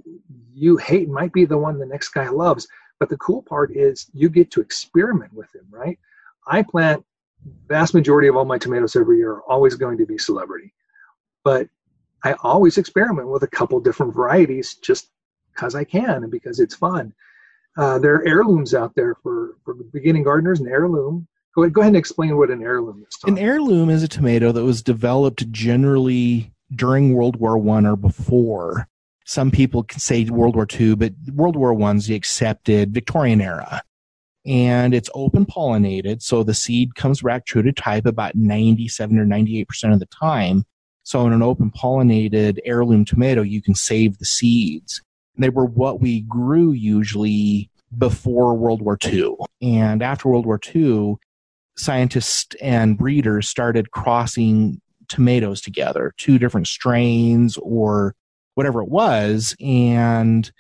you 0.53 0.77
hate 0.77 1.09
might 1.09 1.33
be 1.33 1.45
the 1.45 1.57
one 1.57 1.79
the 1.79 1.87
next 1.87 2.09
guy 2.09 2.29
loves. 2.29 2.67
But 2.99 3.09
the 3.09 3.17
cool 3.19 3.43
part 3.43 3.71
is 3.71 4.11
you 4.13 4.29
get 4.29 4.51
to 4.53 4.61
experiment 4.61 5.33
with 5.33 5.51
them, 5.53 5.67
right? 5.71 5.99
I 6.47 6.63
plant 6.63 7.05
vast 7.69 7.95
majority 7.95 8.29
of 8.29 8.37
all 8.37 8.45
my 8.45 8.59
tomatoes 8.59 8.97
every 8.97 9.19
year 9.19 9.33
are 9.33 9.43
always 9.51 9.75
going 9.75 9.99
to 9.99 10.07
be 10.07 10.19
celebrity. 10.19 10.73
But 11.45 11.69
I 12.25 12.35
always 12.43 12.79
experiment 12.79 13.29
with 13.29 13.43
a 13.43 13.49
couple 13.49 13.79
different 13.81 14.15
varieties 14.15 14.75
just 14.75 15.11
because 15.55 15.75
I 15.75 15.85
can 15.85 16.23
and 16.23 16.31
because 16.31 16.61
it's 16.61 16.75
fun. 16.75 17.13
Uh, 17.77 17.99
there 17.99 18.15
are 18.15 18.27
heirlooms 18.27 18.75
out 18.75 18.95
there 18.95 19.15
for, 19.23 19.57
for 19.65 19.75
beginning 19.93 20.25
gardeners, 20.25 20.61
an 20.61 20.69
heirloom 20.69 21.29
Go 21.57 21.63
ahead, 21.63 21.73
go 21.73 21.81
ahead 21.81 21.91
and 21.91 21.97
explain 21.97 22.37
what 22.37 22.51
an 22.51 22.63
heirloom 22.63 23.05
is. 23.09 23.17
Tom. 23.17 23.33
An 23.33 23.39
heirloom 23.39 23.89
is 23.89 24.03
a 24.03 24.09
tomato 24.09 24.53
that 24.53 24.63
was 24.63 24.83
developed 24.83 25.51
generally 25.51 26.53
during 26.75 27.15
World 27.15 27.37
War 27.37 27.57
One 27.57 27.87
or 27.87 27.97
before. 27.97 28.89
Some 29.25 29.51
people 29.51 29.83
can 29.83 29.99
say 29.99 30.25
World 30.27 30.55
War 30.55 30.67
Two, 30.67 30.97
but 30.97 31.15
World 31.33 31.57
War 31.57 31.73
One's 31.73 32.07
the 32.07 32.15
accepted 32.15 32.93
Victorian 32.93 33.41
era. 33.41 33.83
And 34.47 34.95
it's 34.95 35.11
open 35.15 35.45
pollinated, 35.45 36.23
so 36.23 36.43
the 36.43 36.55
seed 36.55 36.95
comes 36.95 37.23
back 37.23 37.47
true 37.47 37.63
to 37.63 37.73
type 37.73 38.07
about 38.07 38.37
97 38.37 39.19
or 39.19 39.27
98% 39.27 39.67
of 39.93 39.99
the 39.99 40.07
time. 40.07 40.65
So 41.03 41.27
in 41.27 41.33
an 41.33 41.43
open 41.43 41.71
pollinated 41.71 42.59
heirloom 42.65 43.05
tomato, 43.05 43.43
you 43.43 43.61
can 43.61 43.75
save 43.75 44.19
the 44.19 44.25
seeds. 44.25 45.03
They 45.37 45.49
were 45.49 45.67
what 45.67 46.01
we 46.01 46.23
grew 46.23 46.73
usually 46.73 47.71
before 47.97 48.55
World 48.55 48.83
War 48.83 48.99
II. 49.05 49.35
And 49.63 50.03
after 50.03 50.29
World 50.29 50.47
War 50.47 50.61
II, 50.75 51.17
scientists 51.77 52.57
and 52.61 52.97
breeders 52.97 53.49
started 53.49 53.91
crossing 53.91 54.81
tomatoes 55.09 55.61
together, 55.61 56.13
two 56.17 56.39
different 56.39 56.67
strains 56.67 57.57
or 57.59 58.15
whatever 58.55 58.83
it 58.83 58.89
was, 58.89 59.55
and 59.61 60.51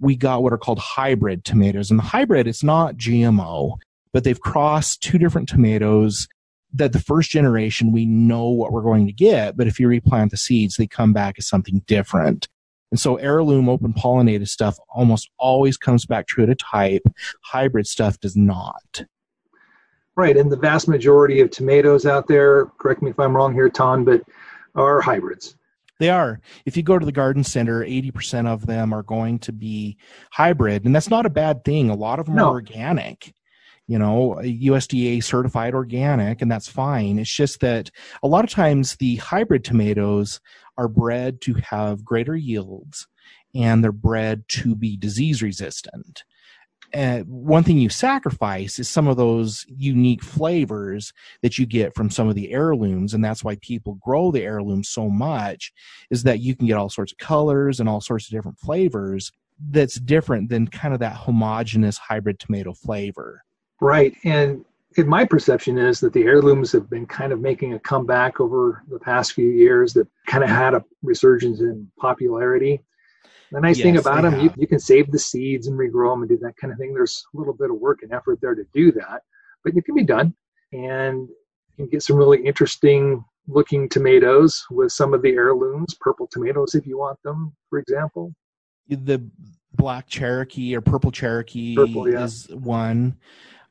we 0.00 0.16
got 0.16 0.42
what 0.42 0.52
are 0.52 0.58
called 0.58 0.78
hybrid 0.78 1.44
tomatoes. 1.44 1.90
And 1.90 1.98
the 1.98 2.04
hybrid, 2.04 2.46
it's 2.46 2.62
not 2.62 2.96
GMO, 2.96 3.76
but 4.12 4.24
they've 4.24 4.40
crossed 4.40 5.02
two 5.02 5.18
different 5.18 5.48
tomatoes 5.48 6.28
that 6.74 6.92
the 6.92 7.00
first 7.00 7.30
generation 7.30 7.92
we 7.92 8.04
know 8.04 8.48
what 8.48 8.72
we're 8.72 8.82
going 8.82 9.06
to 9.06 9.12
get, 9.12 9.56
but 9.56 9.66
if 9.66 9.80
you 9.80 9.88
replant 9.88 10.30
the 10.30 10.36
seeds, 10.36 10.76
they 10.76 10.86
come 10.86 11.12
back 11.12 11.36
as 11.38 11.48
something 11.48 11.82
different. 11.86 12.48
And 12.90 13.00
so 13.00 13.16
heirloom 13.16 13.68
open 13.68 13.92
pollinated 13.92 14.48
stuff 14.48 14.78
almost 14.88 15.30
always 15.38 15.76
comes 15.76 16.06
back 16.06 16.26
true 16.26 16.46
to 16.46 16.54
type. 16.54 17.02
Hybrid 17.42 17.86
stuff 17.86 18.20
does 18.20 18.36
not. 18.36 19.04
Right, 20.14 20.36
and 20.36 20.50
the 20.50 20.56
vast 20.56 20.88
majority 20.88 21.40
of 21.40 21.50
tomatoes 21.50 22.06
out 22.06 22.26
there, 22.26 22.66
correct 22.78 23.02
me 23.02 23.10
if 23.10 23.18
I'm 23.18 23.36
wrong 23.36 23.52
here, 23.52 23.68
Taun, 23.68 24.04
but 24.04 24.22
are 24.74 25.00
hybrids. 25.00 25.56
They 25.98 26.10
are. 26.10 26.40
If 26.66 26.76
you 26.76 26.82
go 26.82 26.98
to 26.98 27.06
the 27.06 27.12
garden 27.12 27.42
center, 27.42 27.82
80% 27.84 28.46
of 28.46 28.66
them 28.66 28.92
are 28.92 29.02
going 29.02 29.38
to 29.40 29.52
be 29.52 29.96
hybrid. 30.30 30.84
And 30.84 30.94
that's 30.94 31.10
not 31.10 31.26
a 31.26 31.30
bad 31.30 31.64
thing. 31.64 31.88
A 31.88 31.94
lot 31.94 32.18
of 32.18 32.26
them 32.26 32.36
No. 32.36 32.48
are 32.48 32.52
organic, 32.52 33.32
you 33.86 33.98
know, 33.98 34.38
USDA 34.42 35.22
certified 35.22 35.74
organic, 35.74 36.42
and 36.42 36.50
that's 36.50 36.68
fine. 36.68 37.18
It's 37.18 37.34
just 37.34 37.60
that 37.60 37.90
a 38.22 38.28
lot 38.28 38.44
of 38.44 38.50
times 38.50 38.96
the 38.96 39.16
hybrid 39.16 39.64
tomatoes 39.64 40.40
are 40.76 40.88
bred 40.88 41.40
to 41.42 41.54
have 41.70 42.04
greater 42.04 42.36
yields 42.36 43.06
and 43.54 43.82
they're 43.82 43.92
bred 43.92 44.46
to 44.48 44.76
be 44.76 44.96
disease 44.98 45.42
resistant. 45.42 46.24
And 46.92 47.26
one 47.26 47.62
thing 47.62 47.78
you 47.78 47.88
sacrifice 47.88 48.78
is 48.78 48.88
some 48.88 49.08
of 49.08 49.16
those 49.16 49.64
unique 49.68 50.22
flavors 50.22 51.12
that 51.42 51.58
you 51.58 51.66
get 51.66 51.94
from 51.94 52.10
some 52.10 52.28
of 52.28 52.34
the 52.34 52.52
heirlooms 52.52 53.14
and 53.14 53.24
that's 53.24 53.44
why 53.44 53.56
people 53.60 53.98
grow 54.00 54.30
the 54.30 54.42
heirlooms 54.42 54.88
so 54.88 55.08
much 55.08 55.72
is 56.10 56.22
that 56.22 56.40
you 56.40 56.54
can 56.54 56.66
get 56.66 56.76
all 56.76 56.88
sorts 56.88 57.12
of 57.12 57.18
colors 57.18 57.80
and 57.80 57.88
all 57.88 58.00
sorts 58.00 58.26
of 58.26 58.32
different 58.32 58.58
flavors 58.58 59.30
that's 59.70 59.98
different 60.00 60.48
than 60.48 60.68
kind 60.68 60.94
of 60.94 61.00
that 61.00 61.14
homogeneous 61.14 61.98
hybrid 61.98 62.38
tomato 62.38 62.72
flavor 62.72 63.42
Right, 63.80 64.16
and 64.24 64.64
in 64.96 65.06
my 65.06 65.24
perception 65.24 65.76
is 65.76 66.00
that 66.00 66.12
the 66.12 66.24
heirlooms 66.24 66.72
have 66.72 66.88
been 66.88 67.06
kind 67.06 67.32
of 67.32 67.40
making 67.40 67.74
a 67.74 67.78
comeback 67.78 68.40
over 68.40 68.82
the 68.88 68.98
past 68.98 69.32
few 69.32 69.48
years 69.48 69.92
that 69.94 70.08
kind 70.26 70.42
of 70.42 70.48
had 70.48 70.74
a 70.74 70.82
resurgence 71.02 71.60
in 71.60 71.90
popularity. 71.98 72.80
The 73.52 73.60
nice 73.60 73.80
thing 73.80 73.96
about 73.96 74.22
them, 74.22 74.40
you, 74.40 74.52
you 74.56 74.66
can 74.66 74.80
save 74.80 75.10
the 75.10 75.18
seeds 75.18 75.66
and 75.66 75.78
regrow 75.78 76.12
them 76.12 76.22
and 76.22 76.28
do 76.28 76.38
that 76.38 76.56
kind 76.56 76.72
of 76.72 76.78
thing. 76.78 76.92
There's 76.92 77.24
a 77.34 77.38
little 77.38 77.54
bit 77.54 77.70
of 77.70 77.76
work 77.76 78.02
and 78.02 78.12
effort 78.12 78.40
there 78.40 78.54
to 78.54 78.64
do 78.74 78.92
that, 78.92 79.22
but 79.62 79.76
it 79.76 79.84
can 79.84 79.94
be 79.94 80.04
done. 80.04 80.34
And 80.72 81.28
you 81.76 81.84
can 81.84 81.88
get 81.88 82.02
some 82.02 82.16
really 82.16 82.44
interesting 82.44 83.24
looking 83.46 83.88
tomatoes 83.88 84.64
with 84.70 84.90
some 84.90 85.14
of 85.14 85.22
the 85.22 85.30
heirlooms, 85.30 85.94
purple 86.00 86.26
tomatoes 86.30 86.74
if 86.74 86.86
you 86.86 86.98
want 86.98 87.22
them, 87.22 87.54
for 87.70 87.78
example. 87.78 88.34
the 88.88 89.24
black 89.74 90.08
cherokee 90.08 90.74
or 90.74 90.80
purple 90.80 91.12
cherokee 91.12 91.76
Purple, 91.76 92.10
yeah. 92.10 92.24
is 92.24 92.48
one 92.48 93.16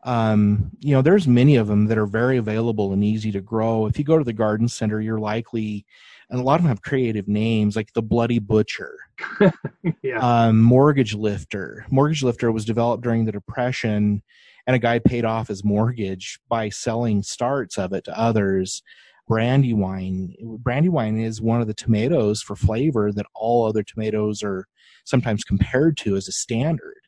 um, 0.06 0.72
you 0.80 0.96
know 0.96 1.02
there's 1.02 1.28
many 1.28 1.56
of 1.58 1.68
them 1.68 1.88
that 1.88 1.98
are 1.98 2.06
very 2.06 2.38
available 2.38 2.94
and 2.94 3.04
easy 3.04 3.32
to 3.32 3.42
grow 3.42 3.86
if 3.88 4.00
you 4.00 4.06
go 4.06 4.18
to 4.18 4.24
the 4.24 4.34
garden 4.34 4.68
center 4.68 5.02
you're 5.02 5.20
likely 5.20 5.86
and 6.30 6.40
a 6.40 6.44
lot 6.44 6.56
of 6.56 6.62
them 6.62 6.70
have 6.70 6.82
creative 6.82 7.28
names 7.28 7.76
like 7.76 7.92
the 7.94 8.02
bloody 8.02 8.40
butcher 8.40 8.98
yeah. 10.02 10.20
um, 10.20 10.62
mortgage 10.62 11.14
lifter 11.14 11.86
mortgage 11.90 12.24
lifter 12.24 12.52
was 12.52 12.66
developed 12.66 13.04
during 13.04 13.26
the 13.26 13.32
depression 13.32 14.22
and 14.68 14.76
a 14.76 14.80
guy 14.80 15.00
paid 15.00 15.26
off 15.26 15.48
his 15.48 15.64
mortgage 15.64 16.40
by 16.50 16.70
selling 16.70 17.22
starts 17.22 17.78
of 17.78 17.94
it 17.94 18.04
to 18.06 18.20
others. 18.20 18.82
Brandywine. 19.28 20.36
Brandywine 20.60 21.20
is 21.20 21.42
one 21.42 21.62
of 21.62 21.68
the 21.68 21.74
tomatoes 21.74 22.42
for 22.42 22.56
flavor 22.56 23.12
that 23.12 23.26
all 23.34 23.66
other 23.66 23.84
tomatoes 23.84 24.44
are 24.44 24.68
sometimes 25.04 25.44
compared 25.44 25.98
to 25.98 26.16
as 26.16 26.28
a 26.28 26.32
standard. 26.32 27.05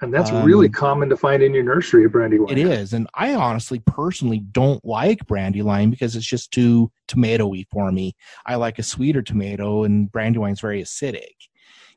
And 0.00 0.12
that's 0.12 0.30
um, 0.30 0.44
really 0.44 0.68
common 0.68 1.08
to 1.08 1.16
find 1.16 1.42
in 1.42 1.54
your 1.54 1.62
nursery, 1.62 2.08
Brandywine. 2.08 2.50
It 2.50 2.58
is. 2.58 2.92
And 2.92 3.08
I 3.14 3.34
honestly, 3.34 3.80
personally 3.86 4.40
don't 4.40 4.84
like 4.84 5.26
Brandywine 5.26 5.90
because 5.90 6.16
it's 6.16 6.26
just 6.26 6.50
too 6.50 6.90
tomatoey 7.08 7.66
for 7.70 7.90
me. 7.92 8.14
I 8.44 8.56
like 8.56 8.78
a 8.78 8.82
sweeter 8.82 9.22
tomato, 9.22 9.84
and 9.84 10.10
Brandywine's 10.10 10.60
very 10.60 10.82
acidic 10.82 11.34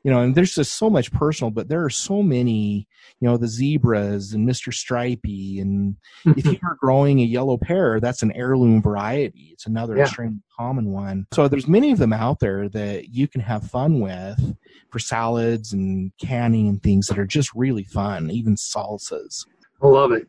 you 0.04 0.12
know, 0.12 0.20
and 0.20 0.34
there's 0.34 0.54
just 0.54 0.74
so 0.74 0.88
much 0.88 1.12
personal, 1.12 1.50
but 1.50 1.68
there 1.68 1.84
are 1.84 1.90
so 1.90 2.22
many, 2.22 2.86
you 3.20 3.28
know, 3.28 3.36
the 3.36 3.48
zebras 3.48 4.32
and 4.32 4.48
Mr. 4.48 4.72
Stripey. 4.72 5.60
And 5.60 5.96
if 6.24 6.44
you're 6.62 6.78
growing 6.80 7.20
a 7.20 7.24
yellow 7.24 7.58
pear, 7.58 8.00
that's 8.00 8.22
an 8.22 8.32
heirloom 8.32 8.80
variety. 8.80 9.50
It's 9.52 9.66
another 9.66 9.96
yeah. 9.96 10.04
extremely 10.04 10.40
common 10.56 10.92
one. 10.92 11.26
So 11.32 11.48
there's 11.48 11.68
many 11.68 11.90
of 11.90 11.98
them 11.98 12.12
out 12.12 12.38
there 12.40 12.68
that 12.68 13.08
you 13.08 13.26
can 13.26 13.40
have 13.40 13.68
fun 13.70 14.00
with 14.00 14.56
for 14.90 14.98
salads 14.98 15.72
and 15.72 16.12
canning 16.18 16.68
and 16.68 16.82
things 16.82 17.06
that 17.06 17.18
are 17.18 17.26
just 17.26 17.50
really 17.54 17.84
fun, 17.84 18.30
even 18.30 18.54
salsas. 18.56 19.46
I 19.82 19.86
love 19.86 20.12
it. 20.12 20.26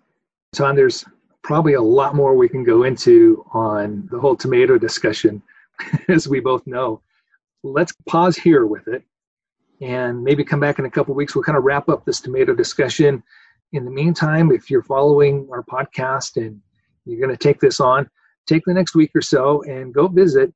Tom, 0.54 0.76
there's 0.76 1.06
probably 1.43 1.74
a 1.74 1.82
lot 1.82 2.15
more 2.15 2.36
we 2.36 2.50
can 2.50 2.63
go 2.63 2.84
into 2.84 3.45
on 3.54 4.08
the 4.12 4.19
whole 4.19 4.36
tomato 4.36 4.78
discussion, 4.78 5.41
as 6.10 6.28
we 6.28 6.39
both 6.39 6.65
know. 6.67 7.02
Let's 7.63 7.93
pause 8.08 8.38
here 8.38 8.65
with 8.65 8.88
it 8.88 9.04
and 9.82 10.24
maybe 10.24 10.43
come 10.43 10.60
back 10.60 10.80
in 10.80 10.86
a 10.86 10.89
couple 10.89 11.15
weeks. 11.15 11.36
We'll 11.36 11.43
kind 11.43 11.58
of 11.58 11.63
wrap 11.63 11.89
up 11.89 12.06
this 12.06 12.22
tomato 12.22 12.54
discussion. 12.54 13.24
In 13.72 13.86
the 13.86 13.91
meantime, 13.91 14.52
if 14.52 14.69
you're 14.69 14.84
following 14.84 15.48
our 15.52 15.63
podcast 15.63 16.38
and 16.38 16.60
you're 17.06 17.19
going 17.19 17.36
to 17.36 17.38
take 17.38 17.60
this 17.60 17.80
on, 17.80 18.10
take 18.45 18.63
the 18.65 18.74
next 18.74 18.95
week 18.95 19.12
or 19.15 19.22
so 19.22 19.62
and 19.63 19.93
go 19.93 20.08
visit 20.08 20.54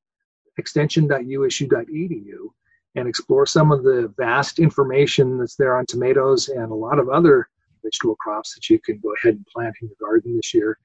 extension.usu.edu 0.58 2.50
and 2.96 3.08
explore 3.08 3.46
some 3.46 3.72
of 3.72 3.84
the 3.84 4.14
vast 4.18 4.60
information 4.60 5.38
that's 5.38 5.56
there 5.56 5.78
on 5.78 5.86
tomatoes 5.86 6.50
and 6.50 6.72
a 6.72 6.76
lot 6.76 7.00
of 7.00 7.10
other 7.10 7.50
vegetable 7.84 8.16
crops 8.16 8.54
that 8.54 8.70
you 8.70 8.80
can 8.80 9.00
go 9.00 9.14
ahead 9.16 9.36
and 9.36 9.46
plant 9.48 9.76
in 9.82 9.88
your 9.88 9.98
garden 10.00 10.36
this 10.36 10.54
year. 10.54 10.78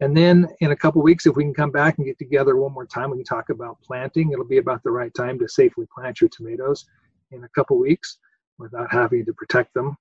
And 0.00 0.14
then 0.14 0.46
in 0.60 0.72
a 0.72 0.76
couple 0.76 1.02
weeks, 1.02 1.26
if 1.26 1.36
we 1.36 1.44
can 1.44 1.54
come 1.54 1.70
back 1.70 1.96
and 1.96 2.06
get 2.06 2.18
together 2.18 2.56
one 2.56 2.72
more 2.72 2.86
time, 2.86 3.10
we 3.10 3.16
can 3.16 3.24
talk 3.24 3.48
about 3.48 3.80
planting. 3.82 4.30
It'll 4.30 4.44
be 4.44 4.58
about 4.58 4.82
the 4.82 4.90
right 4.90 5.12
time 5.14 5.38
to 5.38 5.48
safely 5.48 5.86
plant 5.94 6.20
your 6.20 6.28
tomatoes 6.28 6.84
in 7.30 7.44
a 7.44 7.48
couple 7.48 7.78
weeks 7.78 8.18
without 8.58 8.92
having 8.92 9.24
to 9.24 9.32
protect 9.32 9.72
them. 9.72 9.96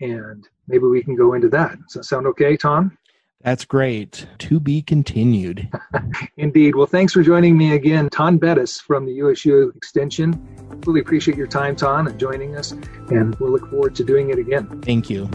And 0.00 0.46
maybe 0.66 0.84
we 0.84 1.02
can 1.02 1.14
go 1.14 1.34
into 1.34 1.48
that. 1.50 1.78
Does 1.82 1.92
that 1.94 2.04
sound 2.04 2.26
okay, 2.26 2.56
Tom? 2.56 2.98
That's 3.42 3.64
great. 3.64 4.26
To 4.38 4.58
be 4.58 4.82
continued. 4.82 5.68
Indeed. 6.36 6.74
Well, 6.74 6.86
thanks 6.86 7.12
for 7.12 7.22
joining 7.22 7.56
me 7.56 7.74
again, 7.74 8.08
Taun 8.08 8.38
Beddes 8.38 8.80
from 8.80 9.06
the 9.06 9.12
USU 9.14 9.72
Extension. 9.76 10.40
Really 10.84 11.00
appreciate 11.00 11.36
your 11.36 11.46
time, 11.46 11.76
Taun, 11.76 12.08
and 12.08 12.18
joining 12.18 12.56
us, 12.56 12.72
and 13.10 13.34
we'll 13.36 13.52
look 13.52 13.70
forward 13.70 13.94
to 13.96 14.04
doing 14.04 14.30
it 14.30 14.38
again. 14.38 14.82
Thank 14.82 15.08
you. 15.10 15.28